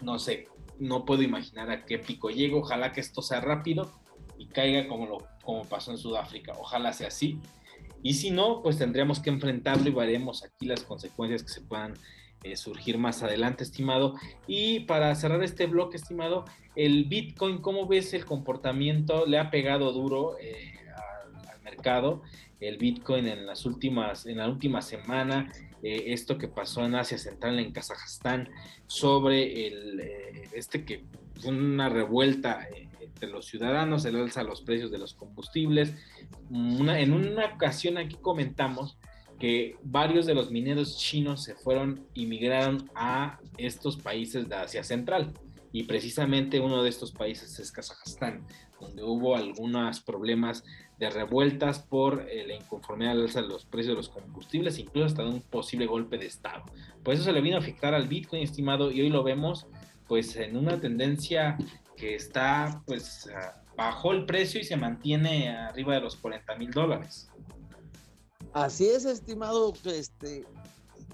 No 0.00 0.18
sé, 0.18 0.48
no 0.78 1.04
puedo 1.04 1.22
imaginar 1.22 1.70
a 1.70 1.84
qué 1.84 1.98
pico 1.98 2.30
llego, 2.30 2.60
ojalá 2.60 2.92
que 2.92 3.00
esto 3.00 3.20
sea 3.20 3.40
rápido 3.40 3.92
y 4.38 4.46
caiga 4.46 4.88
como, 4.88 5.06
lo, 5.06 5.18
como 5.50 5.64
pasó 5.64 5.90
en 5.90 5.98
Sudáfrica. 5.98 6.52
Ojalá 6.60 6.92
sea 6.92 7.08
así. 7.08 7.40
Y 8.04 8.14
si 8.14 8.30
no, 8.30 8.62
pues 8.62 8.78
tendríamos 8.78 9.18
que 9.18 9.30
enfrentarlo 9.30 9.88
y 9.88 9.92
veremos 9.92 10.44
aquí 10.44 10.64
las 10.64 10.84
consecuencias 10.84 11.42
que 11.42 11.48
se 11.48 11.60
puedan 11.60 11.94
eh, 12.44 12.54
surgir 12.54 12.98
más 12.98 13.24
adelante, 13.24 13.64
estimado. 13.64 14.14
Y 14.46 14.80
para 14.80 15.12
cerrar 15.16 15.42
este 15.42 15.66
bloque, 15.66 15.96
estimado, 15.96 16.44
el 16.76 17.06
Bitcoin, 17.06 17.58
¿cómo 17.58 17.88
ves 17.88 18.14
el 18.14 18.24
comportamiento? 18.24 19.26
Le 19.26 19.38
ha 19.40 19.50
pegado 19.50 19.92
duro 19.92 20.36
eh, 20.40 20.72
al, 21.48 21.60
mercado 21.62 22.22
el 22.60 22.78
Bitcoin 22.78 23.26
en 23.26 23.44
las 23.44 23.66
últimas, 23.66 24.26
en 24.26 24.36
la 24.36 24.48
última 24.48 24.82
semana, 24.82 25.50
eh, 25.82 26.04
esto 26.08 26.38
que 26.38 26.46
pasó 26.46 26.84
en 26.84 26.94
Asia 26.94 27.18
Central, 27.18 27.58
en 27.58 27.72
Kazajstán, 27.72 28.50
sobre 28.86 29.66
el, 29.66 30.00
este 30.52 30.84
que 30.84 31.04
fue 31.40 31.50
una 31.50 31.88
revuelta 31.88 32.68
de 33.20 33.26
los 33.26 33.46
ciudadanos, 33.46 34.04
el 34.04 34.16
alza 34.16 34.42
los 34.42 34.62
precios 34.62 34.90
de 34.90 34.98
los 34.98 35.14
combustibles. 35.14 35.94
en 36.50 37.12
una 37.12 37.46
ocasión 37.54 37.98
aquí 37.98 38.16
comentamos 38.20 38.96
que 39.38 39.76
varios 39.82 40.26
de 40.26 40.34
los 40.34 40.50
mineros 40.50 40.98
chinos 40.98 41.42
se 41.42 41.54
fueron 41.54 42.06
y 42.14 42.26
migraron 42.26 42.90
a 42.94 43.40
estos 43.56 43.96
países 43.96 44.48
de 44.48 44.54
Asia 44.54 44.84
Central. 44.84 45.32
Y 45.72 45.84
precisamente 45.84 46.60
uno 46.60 46.82
de 46.82 46.88
estos 46.88 47.12
países 47.12 47.58
es 47.58 47.72
Kazajstán, 47.72 48.44
donde 48.80 49.02
hubo 49.02 49.36
algunos 49.36 50.00
problemas 50.00 50.64
de 50.98 51.08
revueltas 51.08 51.78
por 51.78 52.26
eh, 52.28 52.46
la 52.46 52.54
inconformidad 52.54 53.12
al 53.12 53.22
alza 53.22 53.40
de 53.40 53.48
los 53.48 53.64
precios 53.64 53.92
de 53.92 53.96
los 53.96 54.08
combustibles, 54.10 54.78
incluso 54.78 55.06
hasta 55.06 55.22
de 55.22 55.30
un 55.30 55.40
posible 55.40 55.86
golpe 55.86 56.18
de 56.18 56.26
Estado. 56.26 56.64
Por 57.02 57.14
eso 57.14 57.22
se 57.24 57.32
le 57.32 57.40
vino 57.40 57.56
a 57.56 57.60
afectar 57.60 57.94
al 57.94 58.08
Bitcoin 58.08 58.42
estimado 58.42 58.90
y 58.90 59.00
hoy 59.00 59.08
lo 59.08 59.22
vemos 59.22 59.66
pues 60.06 60.36
en 60.36 60.56
una 60.56 60.80
tendencia 60.80 61.56
que 62.00 62.14
está 62.14 62.82
pues 62.86 63.28
bajó 63.76 64.12
el 64.12 64.26
precio 64.26 64.60
y 64.60 64.64
se 64.64 64.76
mantiene 64.76 65.50
arriba 65.50 65.94
de 65.94 66.00
los 66.00 66.16
40 66.16 66.56
mil 66.56 66.70
dólares. 66.70 67.28
Así 68.52 68.88
es, 68.88 69.04
estimado, 69.04 69.72
este, 69.84 70.44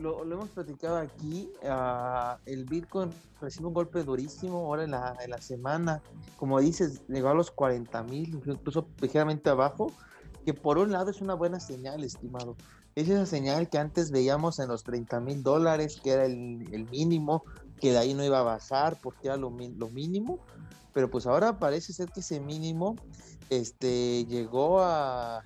lo, 0.01 0.23
hemos 0.23 0.49
platicado 0.51 0.97
aquí, 0.97 1.51
uh, 1.63 2.39
el 2.47 2.65
Bitcoin 2.65 3.11
recibe 3.41 3.67
un 3.67 3.75
golpe 3.75 4.03
durísimo 4.03 4.59
ahora 4.59 4.85
en 4.85 4.93
la, 4.93 5.17
en 5.23 5.31
la 5.31 5.41
semana, 5.41 6.03
como 6.39 6.61
dices, 6.61 7.03
llegó 7.09 7.29
a 7.29 7.35
los 7.35 7.51
40 7.51 8.03
mil, 8.05 8.41
incluso 8.47 8.89
ligeramente 9.03 9.51
abajo, 9.51 9.93
que 10.47 10.55
por 10.55 10.79
un 10.79 10.93
lado 10.93 11.11
es 11.11 11.21
una 11.21 11.35
buena 11.35 11.61
señal, 11.61 12.05
estimado. 12.05 12.57
Es 12.95 13.11
esa 13.11 13.27
señal 13.27 13.69
que 13.69 13.77
antes 13.77 14.11
veíamos 14.11 14.59
en 14.59 14.69
los 14.69 14.83
30 14.83 15.21
mil 15.21 15.43
dólares, 15.43 16.01
que 16.03 16.13
era 16.13 16.25
el, 16.25 16.67
el, 16.73 16.89
mínimo, 16.89 17.45
que 17.81 17.93
de 17.93 17.99
ahí 17.99 18.15
no 18.15 18.25
iba 18.25 18.41
a 18.41 18.43
bajar 18.43 18.99
porque 19.01 19.29
era 19.29 19.37
lo, 19.37 19.51
lo 19.51 19.89
mínimo, 19.89 20.41
pero 20.93 21.11
pues 21.11 21.27
ahora 21.27 21.59
parece 21.59 21.93
ser 21.93 22.11
que 22.11 22.21
ese 22.21 22.41
mínimo 22.41 22.97
este, 23.51 24.25
llegó 24.27 24.81
a, 24.81 25.45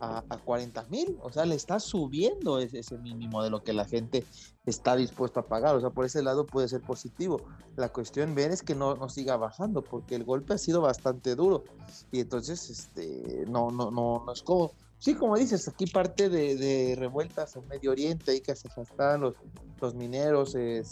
a, 0.00 0.38
40 0.44 0.84
mil, 0.84 1.18
o 1.22 1.32
sea, 1.32 1.44
le 1.44 1.54
está 1.54 1.80
subiendo 1.80 2.58
ese, 2.58 2.80
ese, 2.80 2.98
mínimo 2.98 3.42
de 3.42 3.50
lo 3.50 3.62
que 3.62 3.72
la 3.72 3.84
gente 3.84 4.24
está 4.66 4.96
dispuesta 4.96 5.40
a 5.40 5.46
pagar, 5.46 5.74
o 5.74 5.80
sea, 5.80 5.90
por 5.90 6.04
ese 6.04 6.22
lado 6.22 6.46
puede 6.46 6.68
ser 6.68 6.82
positivo. 6.82 7.40
La 7.76 7.90
cuestión 7.90 8.34
ver 8.34 8.50
es 8.50 8.62
que 8.62 8.74
no, 8.74 8.94
no 8.94 9.08
siga 9.08 9.36
bajando, 9.36 9.82
porque 9.82 10.14
el 10.14 10.24
golpe 10.24 10.54
ha 10.54 10.58
sido 10.58 10.80
bastante 10.80 11.34
duro, 11.34 11.64
y 12.12 12.20
entonces, 12.20 12.70
este, 12.70 13.44
no, 13.48 13.70
no, 13.70 13.90
no, 13.90 14.22
no 14.24 14.32
es 14.32 14.42
como, 14.42 14.72
sí, 15.04 15.14
como 15.14 15.36
dices, 15.36 15.68
aquí 15.68 15.84
parte 15.84 16.30
de, 16.30 16.96
revueltas 16.98 17.56
en 17.56 17.68
Medio 17.68 17.90
Oriente, 17.90 18.30
ahí 18.30 18.40
que 18.40 18.56
se 18.56 18.68
están 18.68 19.20
los, 19.20 19.34
los 19.78 19.94
mineros, 19.94 20.54
eh, 20.54 20.82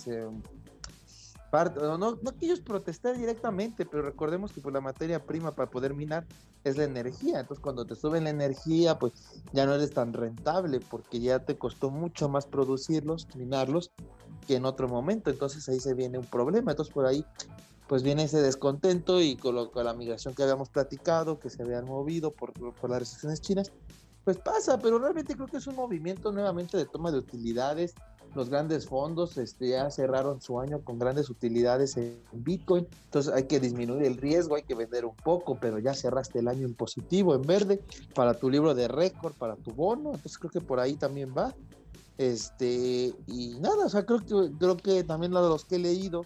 no, 1.74 1.98
no, 1.98 2.38
que 2.38 2.44
ellos 2.46 2.60
protestar 2.60 3.16
directamente, 3.16 3.86
pero 3.86 4.02
recordemos 4.02 4.52
que 4.52 4.60
pues, 4.60 4.72
la 4.74 4.82
materia 4.82 5.24
prima 5.24 5.52
para 5.52 5.70
poder 5.70 5.94
minar 5.94 6.26
es 6.62 6.76
la 6.76 6.84
energía. 6.84 7.40
Entonces, 7.40 7.62
cuando 7.62 7.86
te 7.86 7.94
suben 7.94 8.24
la 8.24 8.30
energía, 8.30 8.98
pues 8.98 9.14
ya 9.52 9.64
no 9.64 9.74
eres 9.74 9.92
tan 9.92 10.12
rentable 10.12 10.80
porque 10.80 11.20
ya 11.20 11.38
te 11.38 11.56
costó 11.56 11.90
mucho 11.90 12.28
más 12.28 12.46
producirlos, 12.46 13.26
minarlos, 13.34 13.92
que 14.46 14.56
en 14.56 14.66
otro 14.66 14.88
momento. 14.88 15.30
Entonces, 15.30 15.66
ahí 15.70 15.80
se 15.80 15.94
viene 15.94 16.18
un 16.18 16.26
problema. 16.26 16.72
Entonces, 16.72 16.92
por 16.92 17.06
ahí, 17.06 17.24
pues 17.86 18.02
viene 18.02 18.24
ese 18.24 18.40
descontento 18.40 19.20
y 19.20 19.36
con, 19.36 19.68
con 19.70 19.84
la 19.84 19.92
migración 19.92 20.34
que 20.34 20.42
habíamos 20.42 20.70
platicado, 20.70 21.38
que 21.38 21.50
se 21.50 21.62
habían 21.62 21.84
movido 21.84 22.30
por, 22.30 22.52
por 22.52 22.88
las 22.88 23.00
restricciones 23.00 23.42
chinas, 23.42 23.72
pues 24.24 24.38
pasa, 24.38 24.78
pero 24.78 24.98
realmente 24.98 25.34
creo 25.34 25.46
que 25.46 25.56
es 25.56 25.66
un 25.66 25.76
movimiento 25.76 26.32
nuevamente 26.32 26.76
de 26.76 26.86
toma 26.86 27.10
de 27.10 27.18
utilidades 27.18 27.94
los 28.34 28.48
grandes 28.48 28.86
fondos 28.86 29.36
este, 29.36 29.70
ya 29.70 29.90
cerraron 29.90 30.40
su 30.40 30.58
año 30.58 30.82
con 30.82 30.98
grandes 30.98 31.28
utilidades 31.28 31.96
en 31.96 32.22
Bitcoin, 32.32 32.86
entonces 33.04 33.32
hay 33.32 33.44
que 33.44 33.60
disminuir 33.60 34.04
el 34.04 34.16
riesgo, 34.16 34.56
hay 34.56 34.62
que 34.62 34.74
vender 34.74 35.04
un 35.04 35.16
poco, 35.16 35.58
pero 35.60 35.78
ya 35.78 35.94
cerraste 35.94 36.38
el 36.38 36.48
año 36.48 36.66
en 36.66 36.74
positivo, 36.74 37.34
en 37.34 37.42
verde, 37.42 37.80
para 38.14 38.34
tu 38.34 38.48
libro 38.48 38.74
de 38.74 38.88
récord, 38.88 39.34
para 39.34 39.56
tu 39.56 39.72
bono, 39.72 40.10
entonces 40.14 40.38
creo 40.38 40.50
que 40.50 40.60
por 40.60 40.80
ahí 40.80 40.94
también 40.94 41.34
va. 41.36 41.54
Este, 42.18 43.14
y 43.26 43.58
nada, 43.60 43.86
o 43.86 43.88
sea, 43.88 44.04
creo 44.04 44.20
que, 44.20 44.52
creo 44.58 44.76
que 44.76 45.02
también 45.04 45.32
lo 45.32 45.42
de 45.42 45.48
los 45.48 45.64
que 45.64 45.76
he 45.76 45.78
leído, 45.78 46.24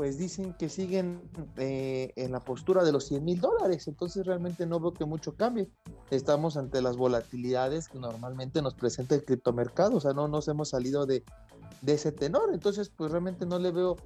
pues 0.00 0.16
dicen 0.16 0.54
que 0.54 0.70
siguen 0.70 1.20
eh, 1.58 2.14
en 2.16 2.32
la 2.32 2.40
postura 2.40 2.82
de 2.84 2.90
los 2.90 3.04
100 3.04 3.22
mil 3.22 3.38
dólares, 3.38 3.86
entonces 3.86 4.24
realmente 4.24 4.64
no 4.64 4.80
veo 4.80 4.94
que 4.94 5.04
mucho 5.04 5.36
cambie. 5.36 5.68
Estamos 6.10 6.56
ante 6.56 6.80
las 6.80 6.96
volatilidades 6.96 7.86
que 7.86 7.98
normalmente 7.98 8.62
nos 8.62 8.72
presenta 8.72 9.14
el 9.14 9.26
criptomercado, 9.26 9.98
o 9.98 10.00
sea, 10.00 10.14
no 10.14 10.26
nos 10.26 10.48
hemos 10.48 10.70
salido 10.70 11.04
de, 11.04 11.22
de 11.82 11.92
ese 11.92 12.12
tenor. 12.12 12.48
Entonces, 12.54 12.88
pues 12.88 13.10
realmente 13.10 13.44
no 13.44 13.58
le 13.58 13.72
veo 13.72 13.96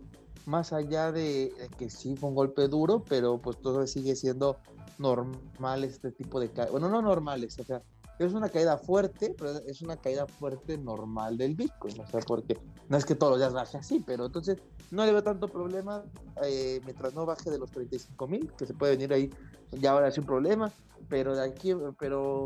más 0.47 0.73
allá 0.73 1.13
de 1.13 1.53
que 1.79 1.89
sí 1.89 2.17
fue 2.17 2.31
un 2.31 2.35
golpe 2.35 2.67
duro, 2.67 3.05
pero 3.09 3.41
pues 3.41 3.63
todo 3.63 3.87
sigue 3.87 4.17
siendo 4.17 4.57
normal 4.99 5.85
este 5.85 6.11
tipo 6.11 6.41
de 6.41 6.49
caídas. 6.51 6.73
Bueno, 6.73 6.89
no 6.89 7.03
normales, 7.03 7.57
o 7.61 7.63
sea, 7.63 7.85
es 8.18 8.33
una 8.33 8.48
caída 8.48 8.79
fuerte, 8.79 9.35
pero 9.37 9.50
es 9.66 9.83
una 9.83 9.96
caída 9.96 10.27
fuerte 10.27 10.79
normal 10.79 11.37
del 11.37 11.55
Bitcoin, 11.55 12.00
o 12.00 12.07
sea, 12.07 12.20
porque 12.20 12.59
no 12.88 12.96
es 12.96 13.05
que 13.05 13.14
todos 13.14 13.33
los 13.33 13.40
días 13.40 13.53
baje 13.53 13.79
así, 13.79 14.03
pero 14.07 14.27
entonces 14.27 14.59
no 14.90 15.05
le 15.05 15.12
veo 15.12 15.22
tanto 15.22 15.48
problema 15.48 16.05
eh, 16.44 16.81
mientras 16.85 17.14
no 17.14 17.27
baje 17.27 17.50
de 17.50 17.59
los 17.59 17.70
35 17.70 18.29
mil, 18.29 18.53
que 18.57 18.66
se 18.66 18.74
puede 18.74 18.92
venir 18.92 19.12
ahí, 19.12 19.31
ya 19.72 19.92
ahora 19.92 20.09
es 20.09 20.18
un 20.18 20.27
problema, 20.27 20.72
pero 21.09 21.35
de 21.35 21.44
aquí, 21.44 21.72
pero 21.98 22.44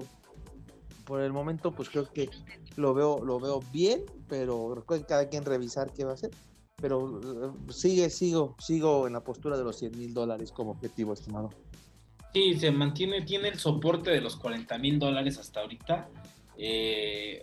por 1.05 1.21
el 1.21 1.33
momento 1.33 1.73
pues 1.73 1.91
creo 1.91 2.11
que 2.11 2.31
lo 2.77 2.95
veo, 2.95 3.23
lo 3.25 3.39
veo 3.41 3.61
bien, 3.73 4.05
pero 4.29 4.75
recuerden 4.75 5.07
cada 5.07 5.29
quien 5.29 5.45
revisar 5.45 5.93
qué 5.93 6.05
va 6.05 6.13
a 6.13 6.15
hacer, 6.15 6.31
pero 6.77 7.21
eh, 7.21 7.53
sigue, 7.71 8.09
sigo, 8.09 8.57
sigo 8.59 9.07
en 9.07 9.13
la 9.13 9.21
postura 9.21 9.59
de 9.59 9.65
los 9.65 9.77
100 9.77 9.99
mil 9.99 10.15
dólares 10.15 10.53
como 10.53 10.71
objetivo, 10.71 11.13
estimado. 11.13 11.51
Sí, 12.39 12.55
se 12.57 12.71
mantiene, 12.71 13.23
tiene 13.23 13.49
el 13.49 13.59
soporte 13.59 14.13
de 14.13 14.21
los 14.21 14.37
40 14.37 14.79
mil 14.79 15.01
dólares 15.01 15.39
hasta 15.39 15.59
ahorita. 15.59 16.09
Eh, 16.57 17.43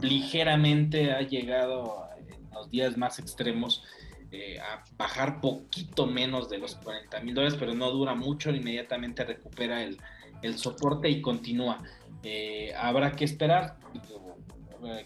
ligeramente 0.00 1.10
ha 1.10 1.22
llegado 1.22 2.04
en 2.16 2.48
los 2.54 2.70
días 2.70 2.96
más 2.96 3.18
extremos 3.18 3.82
eh, 4.30 4.60
a 4.60 4.84
bajar 4.96 5.40
poquito 5.40 6.06
menos 6.06 6.48
de 6.48 6.58
los 6.58 6.76
40 6.76 7.20
mil 7.22 7.34
dólares, 7.34 7.56
pero 7.58 7.74
no 7.74 7.90
dura 7.90 8.14
mucho, 8.14 8.50
inmediatamente 8.50 9.24
recupera 9.24 9.82
el, 9.82 9.98
soporte 10.56 11.10
y 11.10 11.20
continúa. 11.20 11.82
Eh, 12.22 12.72
habrá 12.76 13.10
que 13.16 13.24
esperar, 13.24 13.76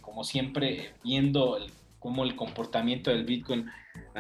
como 0.03 0.25
siempre, 0.25 0.93
viendo 1.03 1.57
cómo 1.99 2.25
el 2.25 2.37
comportamiento 2.37 3.11
del 3.11 3.25
Bitcoin 3.25 3.71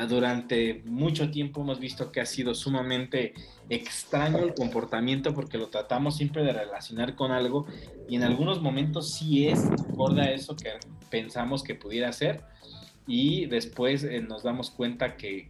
durante 0.09 0.83
mucho 0.87 1.31
tiempo 1.31 1.61
hemos 1.61 1.79
visto 1.79 2.11
que 2.11 2.22
ha 2.22 2.27
sido 2.27 2.55
sumamente 2.55 3.35
extraño 3.73 4.39
el 4.39 4.55
comportamiento 4.55 5.35
porque 5.35 5.57
lo 5.57 5.69
tratamos 5.69 6.17
siempre 6.17 6.45
de 6.45 6.53
relacionar 6.53 7.15
con 7.15 7.33
algo 7.33 7.67
y 8.09 8.17
en 8.17 8.23
algunos 8.23 8.61
momentos 8.61 9.15
sí 9.15 9.49
es 9.49 9.65
acorde 9.65 10.21
a 10.21 10.33
eso 10.33 10.55
que 10.57 10.71
pensamos 11.11 11.63
que 11.63 11.75
pudiera 11.75 12.13
ser 12.13 12.43
y 13.07 13.47
después 13.47 14.05
eh, 14.05 14.21
nos 14.21 14.43
damos 14.43 14.71
cuenta 14.71 15.17
que, 15.17 15.49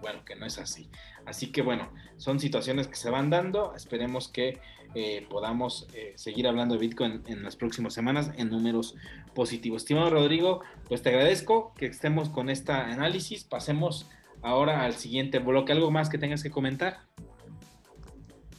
bueno, 0.00 0.24
que 0.24 0.36
no 0.36 0.46
es 0.46 0.58
así. 0.58 0.90
Así 1.24 1.50
que 1.50 1.62
bueno, 1.62 1.90
son 2.18 2.38
situaciones 2.38 2.86
que 2.86 2.96
se 2.96 3.08
van 3.08 3.30
dando, 3.30 3.74
esperemos 3.74 4.28
que 4.28 4.60
eh, 4.94 5.26
podamos 5.30 5.86
eh, 5.94 6.12
seguir 6.16 6.46
hablando 6.46 6.74
de 6.74 6.80
Bitcoin 6.80 7.22
en, 7.26 7.42
las 7.42 7.56
próximas 7.56 7.94
semanas 7.94 8.30
en 8.36 8.50
números 8.50 8.94
positivos. 9.34 9.82
Estimado 9.82 10.10
Rodrigo, 10.10 10.60
pues 10.86 11.00
te 11.00 11.08
agradezco 11.08 11.72
que 11.74 11.86
estemos 11.86 12.28
con 12.28 12.50
este 12.50 12.72
análisis. 12.72 13.44
Pasemos 13.44 14.06
ahora 14.42 14.84
al 14.84 14.94
siguiente 14.94 15.38
bloque. 15.38 15.72
¿Algo 15.72 15.90
más 15.90 16.10
que 16.10 16.18
tengas 16.18 16.42
que 16.42 16.50
comentar? 16.50 17.00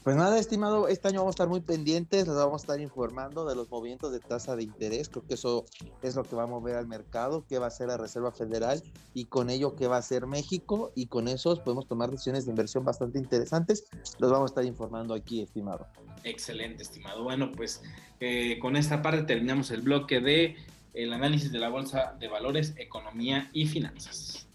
Pues 0.03 0.17
nada, 0.17 0.37
estimado, 0.37 0.89
este 0.89 1.07
año 1.07 1.19
vamos 1.19 1.31
a 1.31 1.35
estar 1.35 1.47
muy 1.47 1.61
pendientes, 1.61 2.27
les 2.27 2.35
vamos 2.35 2.61
a 2.61 2.65
estar 2.65 2.81
informando 2.81 3.45
de 3.45 3.55
los 3.55 3.71
movimientos 3.71 4.11
de 4.11 4.19
tasa 4.19 4.53
de 4.57 4.63
interés. 4.63 5.07
Creo 5.07 5.25
que 5.25 5.35
eso 5.35 5.63
es 6.01 6.15
lo 6.17 6.23
que 6.23 6.35
va 6.35 6.43
a 6.43 6.47
mover 6.47 6.75
al 6.75 6.87
mercado, 6.87 7.45
qué 7.47 7.57
va 7.57 7.65
a 7.65 7.67
hacer 7.69 7.87
la 7.87 7.95
Reserva 7.95 8.33
Federal 8.33 8.83
y 9.13 9.25
con 9.25 9.49
ello 9.49 9.77
qué 9.77 9.87
va 9.87 9.95
a 9.95 9.99
hacer 9.99 10.27
México. 10.27 10.91
Y 10.93 11.05
con 11.05 11.29
eso 11.29 11.55
podemos 11.63 11.87
tomar 11.87 12.11
decisiones 12.11 12.43
de 12.43 12.51
inversión 12.51 12.83
bastante 12.83 13.17
interesantes. 13.17 13.85
Los 14.19 14.29
vamos 14.29 14.51
a 14.51 14.51
estar 14.51 14.65
informando 14.65 15.13
aquí, 15.13 15.41
estimado. 15.41 15.87
Excelente, 16.25 16.83
estimado. 16.83 17.23
Bueno, 17.23 17.53
pues 17.53 17.81
eh, 18.19 18.59
con 18.59 18.75
esta 18.75 19.01
parte 19.01 19.23
terminamos 19.23 19.71
el 19.71 19.83
bloque 19.83 20.19
de 20.19 20.57
el 20.93 21.13
análisis 21.13 21.49
de 21.49 21.59
la 21.59 21.69
bolsa 21.69 22.17
de 22.19 22.27
valores, 22.27 22.73
economía 22.75 23.49
y 23.53 23.67
finanzas. 23.67 24.47